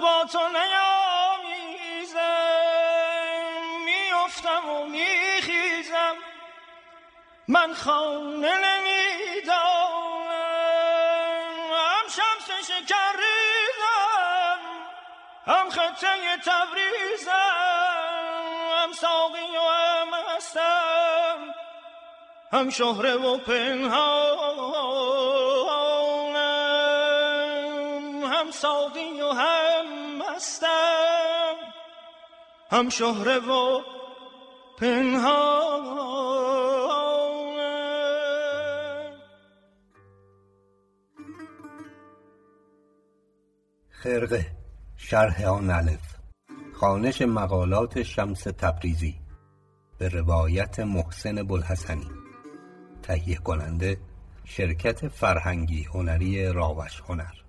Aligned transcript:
با 0.00 0.24
تو 0.32 0.48
نیامیزم. 0.48 2.18
میفتم 3.84 4.68
و 4.68 4.84
میخیزم. 4.84 6.16
من 7.48 7.74
خانه 7.74 8.54
نمی‌دانم. 8.58 9.98
هم 11.72 12.08
شمس 12.08 12.50
شکر 12.66 13.12
ریزم 13.12 14.60
هم 15.46 15.70
خطه 15.70 16.36
تبریزم 16.44 17.32
هم 18.76 18.92
ساقی 18.92 19.56
و 19.56 19.60
هم 19.60 20.14
هستم. 20.36 21.54
هم 22.52 22.70
شهره 22.70 23.14
و 23.14 23.38
پنهانم. 23.38 24.78
هم 28.24 28.50
ساقی 28.50 29.20
و 29.20 29.32
هم 32.78 32.88
شهره 32.88 33.38
و 33.38 33.80
پنهانم 34.78 35.98
خرقه 43.90 44.46
شرح 44.96 45.44
آن 45.44 45.70
الف. 45.70 46.16
خانش 46.74 47.22
مقالات 47.22 48.02
شمس 48.02 48.42
تبریزی. 48.42 49.20
به 49.98 50.08
روایت 50.08 50.80
محسن 50.80 51.42
بلحسنی 51.42 52.10
تهیه 53.02 53.36
کننده 53.36 54.00
شرکت 54.44 55.08
فرهنگی 55.08 55.84
هنری 55.84 56.52
راوش 56.52 57.02
هنر. 57.08 57.47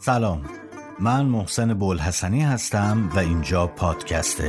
سلام. 0.00 0.44
من 1.00 1.26
محسن 1.26 1.74
بولحسنی 1.74 2.42
هستم 2.42 3.10
و 3.14 3.18
اینجا 3.18 3.66
پادکست 3.66 4.42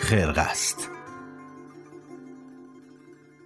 خرق 0.00 0.38
است. 0.38 0.88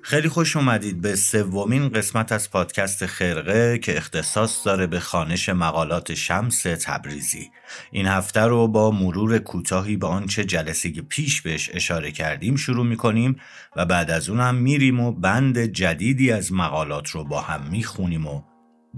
خیلی 0.02 0.28
خوش 0.28 0.56
اومدید 0.56 1.00
به 1.00 1.16
سومین 1.16 1.88
قسمت 1.88 2.32
از 2.32 2.50
پادکست 2.50 3.06
خرقه 3.06 3.78
که 3.78 3.96
اختصاص 3.96 4.66
داره 4.66 4.86
به 4.86 5.00
خانش 5.00 5.48
مقالات 5.48 6.14
شمس 6.14 6.62
تبریزی. 6.62 7.50
این 7.90 8.06
هفته 8.06 8.40
رو 8.40 8.68
با 8.68 8.90
مرور 8.90 9.38
کوتاهی 9.38 9.96
به 9.96 10.06
آنچه 10.06 10.44
جلسه 10.44 10.88
پیش 10.88 11.42
بهش 11.42 11.70
اشاره 11.74 12.12
کردیم 12.12 12.56
شروع 12.56 12.86
می‌کنیم 12.86 13.36
و 13.76 13.84
بعد 13.84 14.10
از 14.10 14.28
اونم 14.28 14.54
میریم 14.54 15.00
و 15.00 15.12
بند 15.12 15.58
جدیدی 15.58 16.32
از 16.32 16.52
مقالات 16.52 17.10
رو 17.10 17.24
با 17.24 17.40
هم 17.40 17.62
می‌خونیم 17.70 18.26
و 18.26 18.42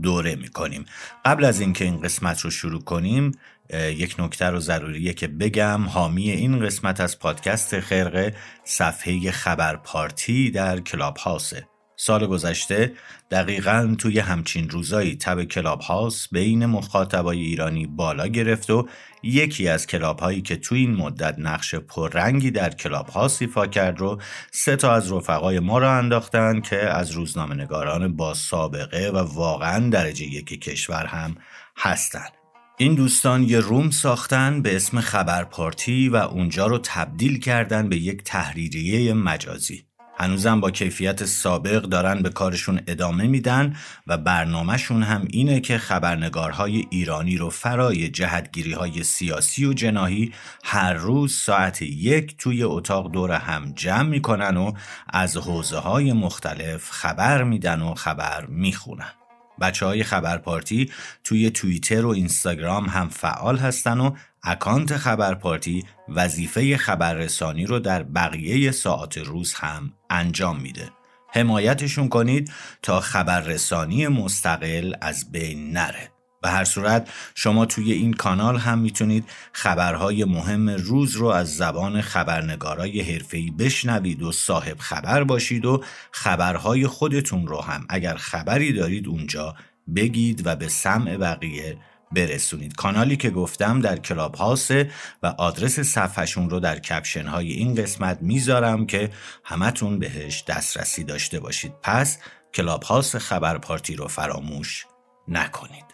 دوره 0.02 0.36
می‌کنیم. 0.36 0.84
قبل 1.24 1.44
از 1.44 1.60
اینکه 1.60 1.84
این 1.84 2.00
قسمت 2.00 2.40
رو 2.40 2.50
شروع 2.50 2.80
کنیم 2.80 3.32
یک 3.74 4.16
نکته 4.18 4.46
رو 4.46 4.60
ضروریه 4.60 5.12
که 5.12 5.28
بگم. 5.28 5.84
حامی 5.84 6.30
این 6.30 6.60
قسمت 6.60 7.00
از 7.00 7.18
پادکست 7.18 7.80
خرقه 7.80 8.34
صفحه 8.64 9.30
خبر 9.30 9.76
پارتی 9.76 10.50
در 10.50 10.80
Clubhouse 10.80 11.16
ه 11.16 11.68
سال 12.00 12.26
گذشته 12.26 12.92
دقیقا 13.30 13.94
توی 13.98 14.18
همچین 14.18 14.70
روزایی 14.70 15.16
تب 15.16 15.44
Clubhouse 15.44 16.28
بین 16.32 16.66
مخاطبای 16.66 17.40
ایرانی 17.40 17.86
بالا 17.86 18.26
گرفت 18.26 18.70
و 18.70 18.88
یکی 19.22 19.68
از 19.68 19.86
club 19.86 20.18
هایی 20.18 20.42
که 20.42 20.56
توی 20.56 20.80
این 20.80 20.94
مدت 20.94 21.34
نقش 21.38 21.74
پررنگی 21.74 22.50
در 22.50 22.70
Clubhouse 22.70 23.28
ایفا 23.40 23.66
کرد 23.66 23.98
رو 23.98 24.20
سه 24.50 24.76
تا 24.76 24.92
از 24.92 25.12
رفقای 25.12 25.60
ما 25.60 25.78
راه 25.78 25.92
انداختن 25.92 26.60
که 26.60 26.76
از 26.76 27.10
روزنامه 27.10 27.54
نگاران 27.54 28.16
با 28.16 28.34
سابقه 28.34 29.10
و 29.10 29.16
واقعا 29.16 29.88
درجه 29.90 30.24
یکی 30.24 30.56
کشور 30.56 31.06
هم 31.06 31.36
هستند. 31.76 32.32
این 32.76 32.94
دوستان 32.94 33.42
یه 33.42 33.60
روم 33.60 33.90
ساختن 33.90 34.62
به 34.62 34.76
اسم 34.76 35.00
خبر 35.00 35.44
پارتی 35.44 36.08
و 36.08 36.16
اونجا 36.16 36.66
رو 36.66 36.78
تبدیل 36.82 37.38
کردن 37.38 37.88
به 37.88 37.96
یک 37.96 38.22
تحریریه 38.22 39.12
مجازی. 39.12 39.87
هنوزم 40.18 40.60
با 40.60 40.70
کیفیت 40.70 41.24
سابق 41.24 41.82
دارن 41.82 42.22
به 42.22 42.30
کارشون 42.30 42.80
ادامه 42.86 43.26
میدن 43.26 43.76
و 44.06 44.18
برنامهشون 44.18 45.02
هم 45.02 45.26
اینه 45.30 45.60
که 45.60 45.78
خبرنگارهای 45.78 46.84
ایرانی 46.90 47.36
رو 47.36 47.50
فرای 47.50 48.08
جهتگیری 48.08 48.72
های 48.72 49.04
سیاسی 49.04 49.64
و 49.64 49.72
جناهی 49.72 50.32
هر 50.64 50.92
روز 50.92 51.34
ساعت 51.34 51.82
یک 51.82 52.36
توی 52.38 52.62
اتاق 52.62 53.12
دور 53.12 53.32
هم 53.32 53.72
جمع 53.76 54.08
می‌کنن 54.08 54.56
و 54.56 54.72
از 55.08 55.36
حوزه 55.36 55.78
های 55.78 56.12
مختلف 56.12 56.90
خبر 56.90 57.42
میدن 57.42 57.82
و 57.82 57.94
خبر 57.94 58.46
می‌خونن. 58.46 59.17
بچه 59.60 59.86
های 59.86 60.04
خبرپارتی 60.04 60.90
توی 61.24 61.50
توییتر 61.50 62.06
و 62.06 62.08
اینستاگرام 62.08 62.86
هم 62.86 63.08
فعال 63.08 63.56
هستن 63.56 64.00
و 64.00 64.16
اکانت 64.42 64.96
خبرپارتی 64.96 65.84
وظیفه 66.08 66.76
خبررسانی 66.76 67.66
رو 67.66 67.78
در 67.78 68.02
بقیه 68.02 68.70
ساعت 68.70 69.18
روز 69.18 69.54
هم 69.54 69.92
انجام 70.10 70.60
میده. 70.60 70.90
حمایتشون 71.34 72.08
کنید 72.08 72.52
تا 72.82 73.00
خبررسانی 73.00 74.08
مستقل 74.08 74.94
از 75.00 75.32
بین 75.32 75.72
نره. 75.72 76.17
به 76.42 76.48
هر 76.48 76.64
صورت 76.64 77.08
شما 77.34 77.66
توی 77.66 77.92
این 77.92 78.12
کانال 78.12 78.56
هم 78.56 78.78
می‌تونید 78.78 79.24
خبرهای 79.52 80.24
مهم 80.24 80.70
روز 80.70 81.16
رو 81.16 81.26
از 81.26 81.56
زبان 81.56 82.00
خبرنگارای 82.00 83.00
حرفه‌ای 83.00 83.50
بشنوید 83.50 84.22
و 84.22 84.32
صاحب 84.32 84.78
خبر 84.78 85.24
باشید 85.24 85.64
و 85.64 85.84
خبرهای 86.12 86.86
خودتون 86.86 87.46
رو 87.46 87.60
هم 87.60 87.86
اگر 87.88 88.14
خبری 88.14 88.72
دارید 88.72 89.08
اونجا 89.08 89.56
بگید 89.96 90.46
و 90.46 90.56
به 90.56 90.68
سمع 90.68 91.16
بقیه 91.16 91.78
برسونید. 92.12 92.76
کانالی 92.76 93.16
که 93.16 93.30
گفتم 93.30 93.80
در 93.80 93.96
Clubhouse 93.96 94.34
ه 94.34 94.90
و 95.22 95.26
آدرس 95.26 95.80
صفحشون 95.80 96.50
رو 96.50 96.60
در 96.60 96.78
caption 96.78 97.26
های 97.26 97.52
این 97.52 97.74
قسمت 97.74 98.18
می‌ذارم 98.22 98.86
که 98.86 99.10
همتون 99.44 99.98
بهش 99.98 100.44
دسترسی 100.46 101.04
داشته 101.04 101.40
باشید. 101.40 101.72
پس 101.82 102.18
Clubhouse 102.54 103.16
خبر 103.16 103.58
پارتی 103.58 103.96
رو 103.96 104.08
فراموش 104.08 104.86
نکنید. 105.28 105.87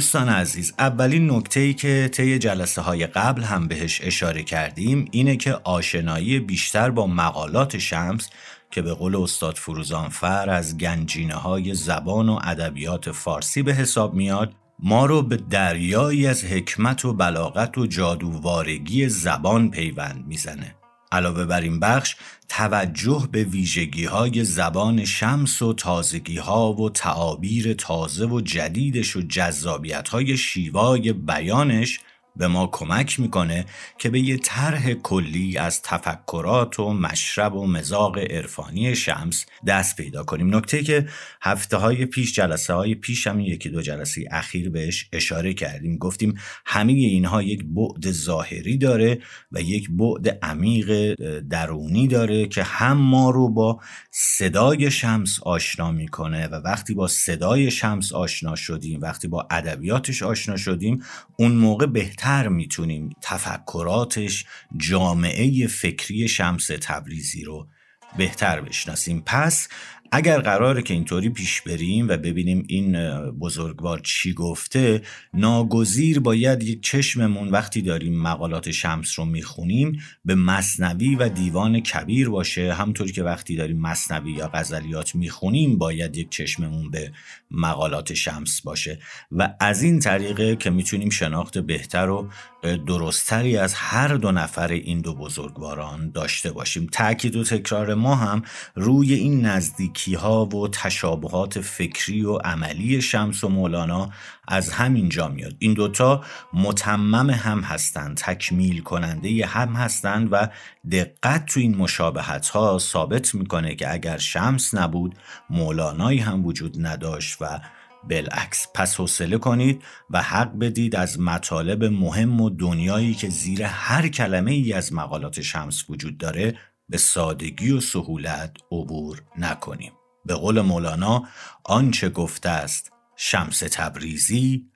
دوستان 0.00 0.28
عزیز 0.28 0.74
اولین 0.78 1.30
نکته 1.30 1.60
ای 1.60 1.74
که 1.74 2.10
طی 2.12 2.38
جلسه 2.38 2.82
های 2.82 3.06
قبل 3.06 3.42
هم 3.42 3.68
بهش 3.68 4.00
اشاره 4.04 4.42
کردیم 4.42 5.08
اینه 5.10 5.36
که 5.36 5.52
آشنایی 5.64 6.40
بیشتر 6.40 6.90
با 6.90 7.06
مقالات 7.06 7.78
شمس 7.78 8.30
که 8.70 8.82
به 8.82 8.94
قول 8.94 9.16
استاد 9.16 9.56
فروزانفر 9.56 10.50
از 10.50 10.78
گنجینه 10.78 11.34
های 11.34 11.74
زبان 11.74 12.28
و 12.28 12.38
ادبیات 12.44 13.12
فارسی 13.12 13.62
به 13.62 13.74
حساب 13.74 14.14
میاد 14.14 14.52
ما 14.78 15.06
رو 15.06 15.22
به 15.22 15.36
دریایی 15.36 16.26
از 16.26 16.44
حکمت 16.44 17.04
و 17.04 17.12
بلاغت 17.12 17.78
و 17.78 17.86
جادووارگی 17.86 19.08
زبان 19.08 19.70
پیوند 19.70 20.24
می‌زنه. 20.26 20.79
علاوه 21.12 21.44
بر 21.44 21.60
این 21.60 21.80
بخش 21.80 22.16
توجه 22.48 23.28
به 23.32 23.44
ویژگی 23.44 24.04
های 24.04 24.44
زبان 24.44 25.04
شمس 25.04 25.62
و 25.62 25.72
تازگی 25.72 26.36
ها 26.36 26.72
و 26.72 26.90
تعابیر 26.90 27.74
تازه 27.74 28.26
و 28.26 28.40
جدیدش 28.40 29.16
و 29.16 29.20
جذابیت 29.20 30.08
های 30.08 30.36
شیوای 30.36 31.12
بیانش 31.12 32.00
به 32.40 32.48
ما 32.48 32.66
کمک 32.72 33.20
می‌کنه 33.20 33.66
که 33.98 34.10
به 34.10 34.20
یه 34.20 34.36
طرح 34.36 34.92
کلی 34.92 35.58
از 35.58 35.82
تفکرات 35.82 36.80
و 36.80 36.92
مشرب 36.92 37.54
و 37.54 37.66
مزاق 37.66 38.18
عرفانی 38.18 38.96
شمس 38.96 39.46
دست 39.66 39.96
پیدا 39.96 40.24
کنیم. 40.24 40.56
نکته 40.56 40.82
که 40.82 41.08
هفته 41.42 41.76
های 41.76 42.06
پیش 42.06 42.34
جلسه 42.34 42.74
های 42.74 42.94
پیش 42.94 43.26
هم 43.26 43.40
یکی 43.40 43.68
دو 43.68 43.82
جلسه 43.82 44.24
اخیر 44.30 44.70
بهش 44.70 45.08
اشاره 45.12 45.54
کردیم. 45.54 45.98
گفتیم 45.98 46.34
همه 46.66 46.92
اینها 46.92 47.42
یک 47.42 47.64
بعد 47.64 48.10
ظاهری 48.10 48.78
داره 48.78 49.18
و 49.52 49.60
یک 49.60 49.90
بعد 49.90 50.38
عمیق 50.42 51.14
درونی 51.40 52.08
داره 52.08 52.46
که 52.46 52.62
هم 52.62 52.96
ما 52.96 53.30
رو 53.30 53.48
با 53.48 53.80
صدای 54.10 54.90
شمس 54.90 55.42
آشنا 55.42 55.92
می‌کنه 55.92 56.46
و 56.46 56.54
وقتی 56.54 56.94
با 56.94 57.06
صدای 57.08 57.70
شمس 57.70 58.12
آشنا 58.12 58.56
شدیم 58.56 59.00
وقتی 59.00 59.28
با 59.28 59.46
ادبیاتش 59.50 60.22
آشنا 60.22 60.56
شدیم 60.56 61.02
اون 61.36 61.52
موقع 61.52 61.86
بهتر 61.86 62.29
بهتر 62.30 62.48
می‌تونیم 62.48 63.10
تفکراتش 63.20 64.44
جامعه 64.76 65.66
فکری 65.66 66.28
شمس 66.28 66.66
تبریزی 66.66 67.44
رو 67.44 67.68
بهتر 68.16 68.60
بشناسیم. 68.60 69.22
پس 69.26 69.68
اگر 70.12 70.40
قراره 70.40 70.82
که 70.82 70.94
اینطوری 70.94 71.28
پیش 71.28 71.60
بریم 71.60 72.08
و 72.08 72.16
ببینیم 72.16 72.64
این 72.68 73.20
بزرگوار 73.30 73.98
چی 73.98 74.34
گفته 74.34 75.02
ناگزیر 75.34 76.20
باید 76.20 76.62
یک 76.62 76.82
چشممون 76.82 77.48
وقتی 77.48 77.82
داریم 77.82 78.22
مقالات 78.22 78.70
شمس 78.70 79.18
رو 79.18 79.24
می‌خونیم 79.24 80.00
به 80.24 80.34
مصنوی 80.34 81.14
و 81.14 81.28
دیوان 81.28 81.80
کبیر 81.80 82.28
باشه. 82.28 82.74
همطوری 82.74 83.12
که 83.12 83.22
وقتی 83.22 83.56
داریم 83.56 83.80
مصنوی 83.80 84.32
یا 84.32 84.50
غزلیات 84.54 85.14
می‌خونیم 85.14 85.78
باید 85.78 86.16
یک 86.16 86.30
چشممون 86.30 86.90
به 86.90 87.12
مقالات 87.50 88.14
شمس 88.14 88.60
باشه. 88.60 88.98
و 89.32 89.54
از 89.60 89.82
این 89.82 90.00
طریقه 90.00 90.56
که 90.56 90.70
می‌تونیم 90.70 91.10
شناخت 91.10 91.58
بهتر 91.58 92.08
و 92.08 92.30
درستری 92.62 93.56
از 93.56 93.74
هر 93.74 94.08
دو 94.08 94.32
نفر 94.32 94.68
این 94.68 95.00
دو 95.00 95.14
بزرگواران 95.14 96.10
داشته 96.10 96.52
باشیم. 96.52 96.86
تاکید 96.92 97.36
و 97.36 97.44
تکرار 97.44 97.94
ما 97.94 98.14
هم 98.14 98.42
روی 98.74 99.14
این 99.14 99.46
نزدیکی 99.46 100.14
ها 100.14 100.46
و 100.46 100.68
تشابهات 100.68 101.60
فکری 101.60 102.24
و 102.24 102.36
عملی 102.36 103.02
شمس 103.02 103.44
و 103.44 103.48
مولانا 103.48 104.10
از 104.48 104.70
همینجا 104.70 105.28
میاد. 105.28 105.56
این 105.58 105.74
دوتا 105.74 106.24
متمم 106.52 107.30
هم 107.30 107.60
هستند 107.60 108.16
تکمیل 108.16 108.82
کننده 108.82 109.46
هم 109.46 109.72
هستند 109.72 110.28
و 110.32 110.48
دقت 110.90 111.46
تو 111.46 111.60
این 111.60 111.76
مشابهت 111.76 112.48
ها 112.48 112.78
ثابت 112.78 113.34
می‌کنه 113.34 113.74
که 113.74 113.92
اگر 113.92 114.18
شمس 114.18 114.74
نبود 114.74 115.14
مولانایی 115.50 116.18
هم 116.18 116.46
وجود 116.46 116.86
نداشت 116.86 117.36
و 117.40 117.60
بالعکس 118.08 118.66
پس 118.74 118.94
حوصله 119.00 119.38
کنید 119.38 119.82
و 120.10 120.22
حق 120.22 120.58
بدید 120.58 120.96
از 120.96 121.20
مطالب 121.20 121.84
مهم 121.84 122.40
و 122.40 122.50
دنیایی 122.50 123.14
که 123.14 123.28
زیر 123.28 123.62
هر 123.62 124.08
کلمه 124.08 124.50
ای 124.52 124.72
از 124.72 124.92
مقالات 124.92 125.40
شمس 125.40 125.90
وجود 125.90 126.18
داره 126.18 126.58
به 126.88 126.98
سادگی 126.98 127.70
و 127.70 127.80
سهولت 127.80 128.56
عبور 128.72 129.22
نکنیم. 129.38 129.92
به 130.24 130.34
قول 130.34 130.60
مولانا 130.60 131.24
آنچه 131.64 132.08
گفته 132.08 132.48
است 132.48 132.92
شمس 133.16 133.58
تبریزی 133.58 134.66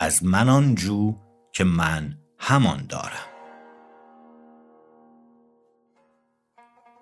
از 0.00 0.24
من 0.24 0.48
آنجو 0.48 1.16
که 1.52 1.64
من 1.64 2.18
همان 2.38 2.86
دارم. 2.86 3.26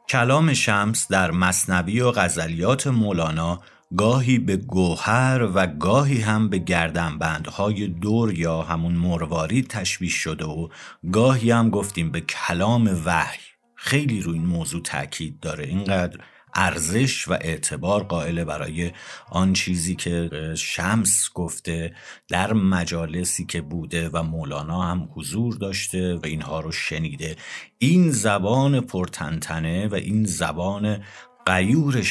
کلام 0.09 0.55
شمس 0.55 1.09
در 1.09 1.31
مصنوی 1.31 2.01
و 2.01 2.11
غزلیات 2.13 2.87
مولانا 2.87 3.61
گاهی 3.97 4.39
به 4.39 4.57
گوهر 4.57 5.51
و 5.55 5.67
گاهی 5.67 6.21
هم 6.21 6.49
به 6.49 6.59
گردنبندهای 6.59 7.87
دور 7.87 8.39
یا 8.39 8.63
همون 8.63 8.95
مروارید 8.95 9.69
تشبیه 9.69 10.11
شده 10.11 10.45
و 10.45 10.69
گاهی 11.13 11.51
هم 11.51 11.71
گفتیم 11.71 12.11
به 12.11 12.21
کلام 12.21 13.03
وحی. 13.05 13.39
خیلی 13.75 14.21
روی 14.21 14.39
این 14.39 14.47
موضوع 14.47 14.83
تاکید 14.83 15.41
داره. 15.41 15.67
اینقدر 15.67 16.19
ارزش 16.55 17.29
و 17.29 17.33
اعتبار 17.33 18.03
قائل 18.03 18.45
برای 18.45 18.93
آن 19.31 19.53
چیزی 19.53 19.95
که 19.95 20.31
شمس 20.59 21.29
گفته 21.35 21.95
در 22.29 22.53
مجالسی 22.53 23.47
که 23.47 23.61
بوده 23.61 24.09
و 24.09 24.23
مولانا 24.23 24.83
هم 24.83 25.09
حضور 25.15 25.55
داشته 25.55 26.15
و 26.15 26.21
اینها 26.25 26.61
رو 26.61 26.73
شنیده. 26.73 27.37
این 27.79 28.11
زبان 28.11 28.81
پرتنتنه 28.81 29.89
و 29.89 29.95
این 29.95 30.25
زبان 30.25 31.03
قیور 31.47 32.03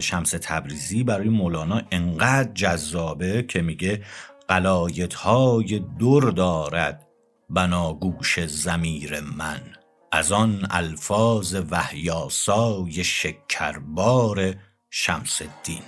شمس 0.00 0.30
تبریزی 0.30 1.04
برای 1.04 1.28
مولانا 1.28 1.82
انقدر 1.90 2.52
جذابه 2.52 3.42
که 3.42 3.62
میگه 3.62 4.02
قلایت 4.48 5.14
های 5.14 5.78
دور 5.98 6.30
دارد 6.30 7.06
بناگوش 7.50 8.40
زمیر 8.40 9.20
من. 9.20 9.60
از 10.12 10.32
آن 10.32 10.66
الفاظ 10.70 11.56
وحیاسای 11.70 13.04
شکربار 13.04 14.54
شمس 14.90 15.42
الدین 15.42 15.82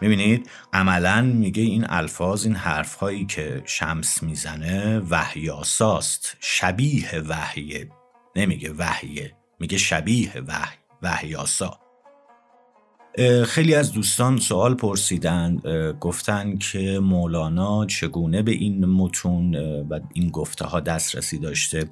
می‌بینید 0.00 0.50
عملا 0.72 1.22
میگه 1.22 1.62
این 1.62 1.86
الفاظ 1.88 2.44
این 2.46 2.56
حرفهایی 2.56 3.26
که 3.26 3.62
شمس 3.64 4.22
می‌زنه 4.22 4.98
وحیاساست. 4.98 6.36
شبیه 6.40 7.18
وحیه. 7.28 7.90
نمیگه 8.36 8.72
وحیه 8.72 9.36
میگه 9.60 9.78
شبیه 9.78 10.32
وحی 10.46 10.76
وحیاسا. 11.02 11.85
خیلی 13.46 13.74
از 13.74 13.92
دوستان 13.92 14.36
سوال 14.38 14.74
پرسیدن 14.74 15.56
گفتن 16.00 16.58
که 16.58 16.98
مولانا 16.98 17.86
چگونه 17.86 18.42
به 18.42 18.52
این 18.52 18.86
متون 18.86 19.54
و 19.82 20.00
این 20.14 20.30
گفته 20.30 20.64
ها 20.64 20.80
دسترسی 20.80 21.38
داشته؟ 21.38 21.84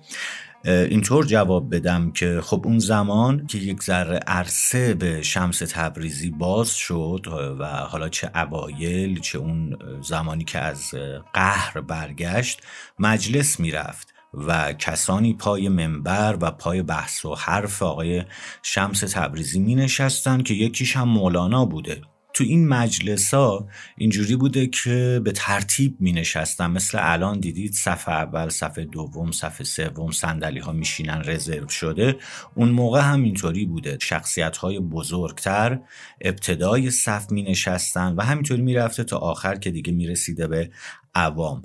اینطور 0.65 1.27
جواب 1.27 1.75
بدم 1.75 2.11
که 2.11 2.41
خب 2.43 2.63
اون 2.65 2.79
زمان 2.79 3.47
که 3.47 3.59
یک 3.59 3.83
ذره 3.83 4.17
عرصه 4.27 4.95
به 4.95 5.23
شمس 5.23 5.59
تبریزی 5.59 6.31
باز 6.31 6.71
شد 6.71 7.27
و 7.59 7.67
حالا 7.67 8.09
چه 8.09 8.31
اوایل 8.35 9.21
چه 9.21 9.39
اون 9.39 9.79
زمانی 10.03 10.45
که 10.45 10.59
از 10.59 10.95
قهر 11.35 11.81
برگشت 11.81 12.61
مجلس 12.99 13.61
می‌رفت. 13.61 14.14
و 14.47 14.73
کسانی 14.73 15.35
پای 15.35 15.69
منبر 15.69 16.39
و 16.41 16.51
پای 16.51 16.83
بحث 16.83 17.25
و 17.25 17.35
حرف 17.35 17.83
آقای 17.83 18.23
شمس 18.63 19.01
تبریزی 19.01 19.61
می 19.61 19.75
نشستن 19.75 20.43
که 20.43 20.55
یکیش 20.55 20.97
هم 20.97 21.09
مولانا 21.09 21.65
بوده. 21.65 22.01
تو 22.35 22.45
این 22.45 22.69
مجلس 22.69 23.35
ها 23.35 23.69
اینجوری 23.97 24.37
بوده 24.37 24.67
که 24.67 25.21
به 25.25 25.33
ترتیب 25.33 25.97
می 26.01 26.13
نشستن 26.13 26.67
مثل 26.71 26.99
الان 27.01 27.41
دیدید 27.41 27.73
صفحه 27.73 28.15
اول 28.15 28.49
صفحه 28.49 28.85
دوم 28.85 29.33
صفحه 29.33 29.65
سوم 29.65 30.11
صندلی 30.11 30.59
ها 30.59 30.73
میشینن 30.73 31.23
رزرو 31.25 31.69
شده. 31.69 32.17
اون 32.55 32.69
موقع 32.69 33.01
هم 33.01 33.23
اینطوری 33.23 33.67
بوده. 33.67 33.99
شخصیت 34.01 34.57
های 34.57 34.81
بزرگتر 34.81 35.81
ابتدای 36.21 36.91
صف 36.91 37.33
می 37.33 37.43
نشستن 37.43 38.15
و 38.17 38.23
همینطوری 38.23 38.63
می‌رفته 38.63 39.05
تا 39.05 39.19
آخر 39.19 39.55
که 39.55 39.71
دیگه 39.71 39.93
می‌رسیده 39.93 40.47
به 40.47 40.71
عوام. 41.15 41.63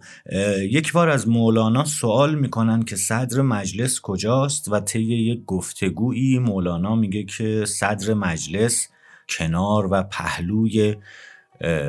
یک 0.69 0.91
بار 0.91 1.09
از 1.09 1.27
مولانا 1.27 1.85
سوال 1.85 2.35
می‌کنن 2.35 2.83
که 2.83 2.95
صدر 2.95 3.41
مجلس 3.41 3.99
کجاست 3.99 4.71
و 4.71 4.79
طی 4.79 5.01
یک 5.01 5.45
گفتگویی 5.45 6.39
مولانا 6.39 6.95
میگه 6.95 7.23
که 7.23 7.65
صدر 7.65 8.13
مجلس 8.13 8.87
کنار 9.29 9.87
و 9.91 10.03
پهلوی 10.03 10.95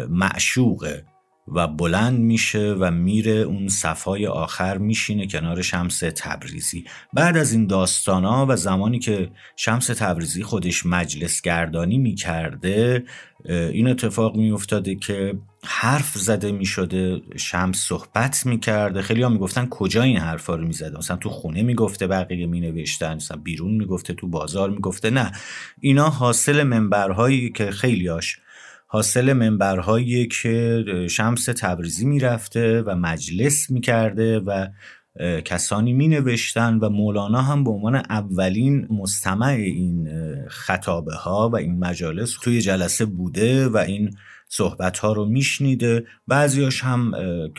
معشوقه 0.08 1.04
و 1.54 1.66
بلند 1.66 2.20
میشه 2.20 2.76
و 2.80 2.90
میره 2.90 3.32
اون 3.32 3.68
صفای 3.68 4.26
آخر 4.26 4.78
میشینه 4.78 5.26
کنار 5.26 5.62
شمس 5.62 5.98
تبریزی. 5.98 6.84
بعد 7.12 7.36
از 7.36 7.52
این 7.52 7.66
داستانا 7.66 8.46
و 8.48 8.56
زمانی 8.56 8.98
که 8.98 9.30
شمس 9.56 9.86
تبریزی 9.86 10.42
خودش 10.42 10.86
مجلس 10.86 11.40
گردانی 11.40 11.98
می‌کرده 11.98 13.04
این 13.48 13.88
اتفاق 13.88 14.36
میافتاده 14.36 14.94
که 14.94 15.38
حرف 15.64 16.18
زده 16.18 16.52
می‌شده 16.52 17.20
شمس 17.36 17.78
صحبت 17.78 18.46
می‌کرده. 18.46 19.02
خیلی 19.02 19.22
ها 19.22 19.28
می‌گفتن 19.28 19.66
کجا 19.66 20.02
این 20.02 20.16
حرفا 20.16 20.54
رو 20.54 20.66
می‌زده؟ 20.66 20.98
مثلا 20.98 21.16
تو 21.16 21.28
خونه 21.28 21.62
می‌گفته 21.62 22.06
بقیه 22.06 22.46
مینوشتن 22.46 23.14
مثلا 23.14 23.36
بیرون 23.36 23.74
می‌گفته 23.74 24.14
تو 24.14 24.26
بازار 24.28 24.70
می‌گفته. 24.70 25.10
نه 25.10 25.32
اینا 25.80 26.08
حاصل 26.10 26.62
منبرهایی 26.62 27.50
که 27.50 27.70
خیلیاش 27.70 28.38
حاصل 28.92 29.32
منبرهایی 29.32 30.26
که 30.26 30.84
شمس 31.10 31.44
تبریزی 31.44 32.06
می‌رفته 32.06 32.82
و 32.82 32.96
مجلس 32.96 33.70
می‌کرده 33.70 34.38
و 34.38 34.66
کسانی 35.44 35.92
می 35.92 36.08
نوشتن 36.08 36.78
و 36.78 36.88
مولانا 36.88 37.42
هم 37.42 37.64
به 37.64 37.70
عنوان 37.70 37.96
اولین 37.96 38.86
مستمع 38.90 39.46
این 39.46 40.08
خطابه 40.48 41.14
ها 41.14 41.50
و 41.52 41.56
این 41.56 41.78
مجالس 41.78 42.36
توی 42.42 42.60
جلسه 42.60 43.04
بوده 43.04 43.68
و 43.68 43.76
این 43.76 44.10
صحبت 44.48 44.98
ها 44.98 45.12
رو 45.12 45.26
میشنیده. 45.26 46.04
بعضیاش 46.26 46.84
هم 46.84 47.12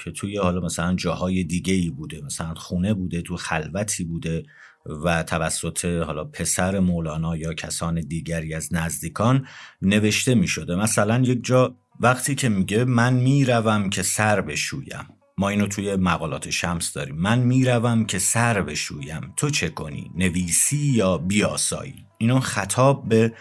که 0.04 0.12
توی 0.12 0.38
حالا 0.38 0.60
مثلا 0.60 0.96
جاهای 0.96 1.44
دیگه 1.44 1.74
ای 1.74 1.90
بوده 1.90 2.22
مثلا 2.26 2.54
خونه 2.54 2.94
بوده 2.94 3.22
تو 3.22 3.36
خلوتی 3.36 4.04
بوده. 4.04 4.44
و 4.86 5.24
توسط 5.24 5.86
حالا 5.86 6.24
پسر 6.24 6.80
مولانا 6.80 7.38
یا 7.38 7.54
کسان 7.54 8.02
دیگری 8.02 8.54
از 8.54 8.74
نزدیکان 8.74 9.48
نوشته 9.82 10.36
می 10.36 10.48
شده 10.48 10.76
مثلا 10.76 11.20
یک 11.20 11.46
جا 11.46 11.76
وقتی 12.00 12.36
که 12.36 12.50
میگه 12.50 12.86
من 12.86 13.14
می‌روم 13.14 13.90
که 13.90 14.04
سر 14.04 14.42
بشویم. 14.42 15.08
ما 15.38 15.50
اینو 15.50 15.68
توی 15.68 15.96
مقالات 15.96 16.50
شمس 16.50 16.94
داریم. 16.94 17.16
من 17.16 17.40
می‌روم 17.40 18.06
که 18.06 18.20
سر 18.20 18.62
بشویم. 18.62 19.34
تو 19.38 19.50
چه 19.50 19.70
کنی؟ 19.70 20.12
نویسی 20.16 20.78
یا 20.78 21.18
بیاسایی؟ 21.18 22.06
اینو 22.18 22.40
خطاب 22.40 23.10
به 23.10 23.34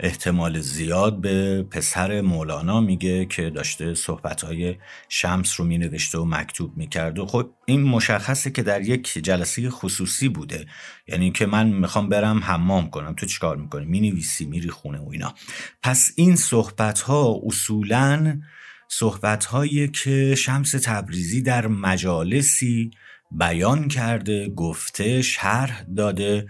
احتمال 0.00 0.60
زیاد 0.60 1.20
به 1.20 1.62
پسر 1.62 2.20
مولانا 2.20 2.80
میگه 2.80 3.24
که 3.24 3.50
داشته 3.50 3.94
صحبتهای 3.94 4.76
شمس 5.08 5.60
رو 5.60 5.66
مینوشته 5.66 6.18
و 6.18 6.24
مکتوب 6.24 6.76
می‌کرده 6.76 7.24
خب 7.24 7.50
این 7.66 7.82
مشخصه 7.82 8.50
که 8.50 8.62
در 8.62 8.82
یک 8.82 9.18
جلسه 9.18 9.70
خصوصی 9.70 10.28
بوده. 10.28 10.66
یعنی 11.08 11.30
که 11.30 11.46
من 11.46 11.68
می‌خوام 11.68 12.08
برم 12.08 12.38
حمام 12.38 12.90
کنم. 12.90 13.14
تو 13.14 13.26
چیکار 13.26 13.56
می‌کنی؟ 13.56 13.84
می‌نویسی 13.86 14.46
میری 14.46 14.70
خونه 14.70 14.98
و 14.98 15.08
اینا. 15.08 15.34
پس 15.82 16.12
این 16.16 16.36
صحبت 16.36 17.00
ها 17.00 17.40
اصولا 17.46 18.40
صحبت 18.88 19.48
که 19.92 20.34
شمس 20.34 20.70
تبریزی 20.70 21.42
در 21.42 21.66
مجالسی 21.66 22.90
بیان 23.30 23.88
کرده 23.88 24.48
گفته 24.48 25.22
شرح 25.22 25.82
داده 25.96 26.46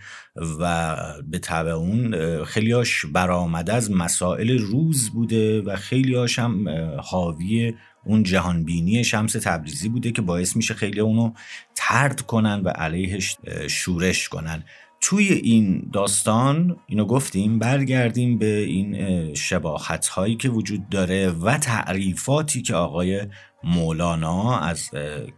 و 0.61 0.97
به 1.27 1.39
طبع 1.39 1.71
اون 1.71 2.15
خیلیاش 2.45 3.07
برآمده 3.07 3.73
از 3.73 3.91
مسائل 3.91 4.59
روز 4.59 5.11
بوده 5.11 5.63
و 5.63 5.77
خیلیاش 5.77 6.39
هم 6.39 6.69
حاوی 7.03 7.75
اون 8.05 8.23
جهانبینی 8.23 9.05
شمس 9.05 9.33
تبریزی 9.33 9.89
بوده 9.89 10.13
که 10.13 10.23
باعث 10.23 10.57
میشه 10.57 10.75
خیلی 10.75 11.01
اونو 11.01 11.33
ترد 11.75 12.21
کنن 12.21 12.61
و 12.61 12.69
علیهش 12.69 13.37
شورش 13.69 14.29
کنن. 14.29 14.65
توی 15.01 15.33
این 15.33 15.91
داستان 15.93 16.77
اینو 16.87 17.05
گفتیم 17.05 17.59
برگردیم 17.59 18.39
به 18.39 18.59
این 18.59 19.35
شباخت 19.35 20.07
هایی 20.07 20.37
که 20.37 20.49
وجود 20.49 20.89
داره 20.89 21.31
و 21.31 21.59
تعریفاتی 21.59 22.63
که 22.63 22.75
آقای 22.75 23.27
مولانا 23.67 24.59
از 24.59 24.91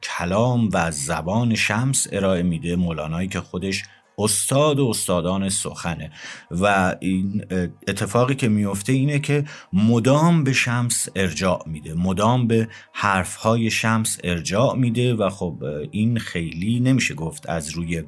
کلام 0.03 0.69
و 0.73 0.91
زبان 0.91 1.55
شمس 1.55 2.07
ارائه 2.13 2.43
میده. 2.43 2.77
مولانایی 2.77 3.29
که 3.29 3.41
خودش 3.41 3.85
استاد 4.19 4.79
و 4.79 4.87
استادان 4.87 5.49
سخنه. 5.49 6.11
و 6.51 6.97
این 7.01 7.45
اتفاقی 7.89 8.35
که 8.35 8.49
میفته 8.49 8.93
اینه 8.93 9.19
که 9.19 9.45
مدام 9.73 10.45
به 10.45 10.53
شمس 10.53 11.09
ارجاع 11.17 11.63
میده. 11.67 11.95
مدام 11.95 12.47
به 12.47 12.69
حرفهای 12.93 13.71
شمس 13.71 14.19
ارجاع 14.25 14.77
میده 14.77 15.15
و 15.15 15.31
خب 15.31 15.65
این 15.91 16.19
خیلی 16.19 16.81
نمیشه 16.81 17.15
گفت 17.15 17.51
از 17.51 17.71
روی 17.71 18.05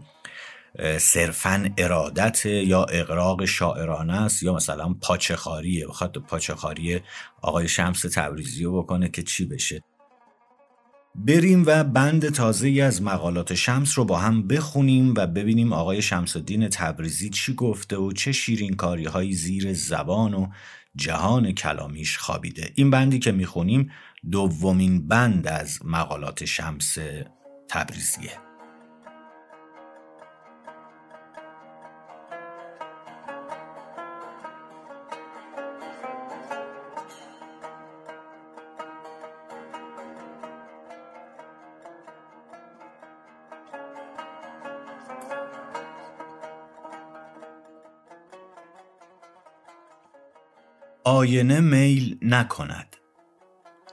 صرفا 0.98 1.70
ارادت 1.78 2.46
یا 2.46 2.84
اقراق 2.84 3.44
شاعرانه 3.44 4.22
است 4.22 4.42
یا 4.42 4.54
مثلا 4.54 4.94
پاچخاریه 5.02 5.86
بخواد 5.86 6.18
پاچخاری 6.18 7.00
آقای 7.42 7.68
شمس 7.68 8.00
تبریزی 8.00 8.64
رو 8.64 8.82
بکنه 8.82 9.08
که 9.08 9.22
چی 9.22 9.46
بشه. 9.46 9.82
بریم 11.14 11.64
و 11.66 11.84
بند 11.84 12.28
تازه 12.28 12.82
از 12.82 13.02
مقالات 13.02 13.54
شمس 13.54 13.98
رو 13.98 14.04
با 14.04 14.18
هم 14.18 14.46
بخونیم 14.46 15.14
و 15.16 15.26
ببینیم 15.26 15.72
آقای 15.72 16.02
شمس 16.02 16.36
الدین 16.36 16.68
تبریزی 16.68 17.30
چی 17.30 17.54
گفته 17.54 17.96
و 17.96 18.12
چه 18.12 18.32
شیرین 18.32 18.76
کاری 18.76 19.04
های 19.04 19.32
زیر 19.32 19.72
زبان 19.72 20.34
و 20.34 20.46
جهان 20.96 21.52
کلامیش 21.52 22.18
خوابیده. 22.18 22.72
این 22.74 22.90
بندی 22.90 23.18
که 23.18 23.32
می‌خونیم 23.32 23.90
دومین 24.30 25.08
بند 25.08 25.48
از 25.48 25.78
مقالات 25.84 26.44
شمس 26.44 26.98
تبریزیه. 27.68 28.49
آینه 51.10 51.60
میل 51.60 52.18
نکند. 52.22 52.96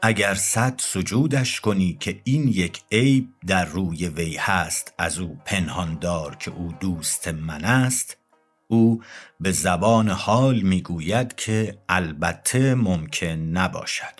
اگر 0.01 0.33
صد 0.33 0.74
سجودش 0.79 1.62
کنی 1.62 1.97
که 2.00 2.21
این 2.24 2.47
یک 2.47 2.81
عیب 2.91 3.27
در 3.47 3.65
روی 3.65 4.07
وی 4.07 4.38
هست 4.38 4.93
از 4.97 5.19
او 5.19 5.38
پنهاندار 5.45 6.36
که 6.36 6.51
او 6.51 6.74
دوست 6.79 7.27
من 7.27 7.65
است 7.65 8.17
او 8.67 9.01
به 9.39 9.51
زبان 9.51 10.09
حال 10.09 10.62
می‌گوید 10.62 11.36
که 11.36 11.77
البته 11.89 12.75
ممکن 12.75 13.27
نباشد. 13.27 14.19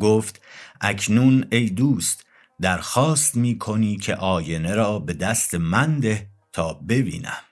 گفت 0.00 0.42
اکنون 0.80 1.46
ای 1.52 1.68
دوست 1.68 2.26
درخواست 2.60 3.36
می 3.36 3.58
کنی 3.58 3.96
که 3.96 4.16
آینه 4.16 4.74
را 4.74 4.98
به 4.98 5.12
دست 5.12 5.54
من 5.54 6.00
ده 6.00 6.26
تا 6.52 6.74
ببینم. 6.74 7.45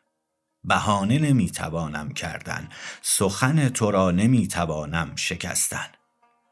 بهانه 0.64 1.18
نمی‌توانم 1.18 2.08
کردن. 2.08 2.68
سخن 3.02 3.68
تو 3.68 3.90
را 3.90 4.10
نمی‌توانم 4.10 5.12
شکستن. 5.16 5.86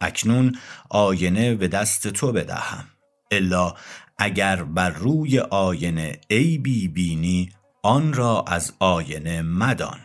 اکنون 0.00 0.58
آینه 0.90 1.54
به 1.54 1.68
دست 1.68 2.08
تو 2.08 2.32
بدهم. 2.32 2.84
الا 3.30 3.74
اگر 4.18 4.64
بر 4.64 4.90
روی 4.90 5.38
آینه 5.38 6.20
عیبی 6.30 6.88
بینی 6.88 7.50
آن 7.82 8.12
را 8.12 8.44
از 8.46 8.72
آینه 8.78 9.42
مدان. 9.42 10.00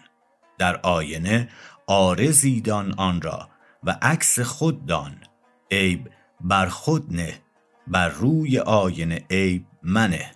در 0.57 0.79
آینه 0.83 1.49
آرزی 1.87 2.61
دان 2.61 2.93
آن 2.97 3.21
را 3.21 3.49
و 3.83 3.97
عکس 4.01 4.39
خود 4.39 4.85
دان. 4.85 5.15
عیب 5.71 6.09
بر 6.41 6.65
خود 6.65 7.15
نه 7.15 7.33
بر 7.87 8.09
روی 8.09 8.59
آینه 8.59 9.25
عیب 9.29 9.65
منه. 9.83 10.31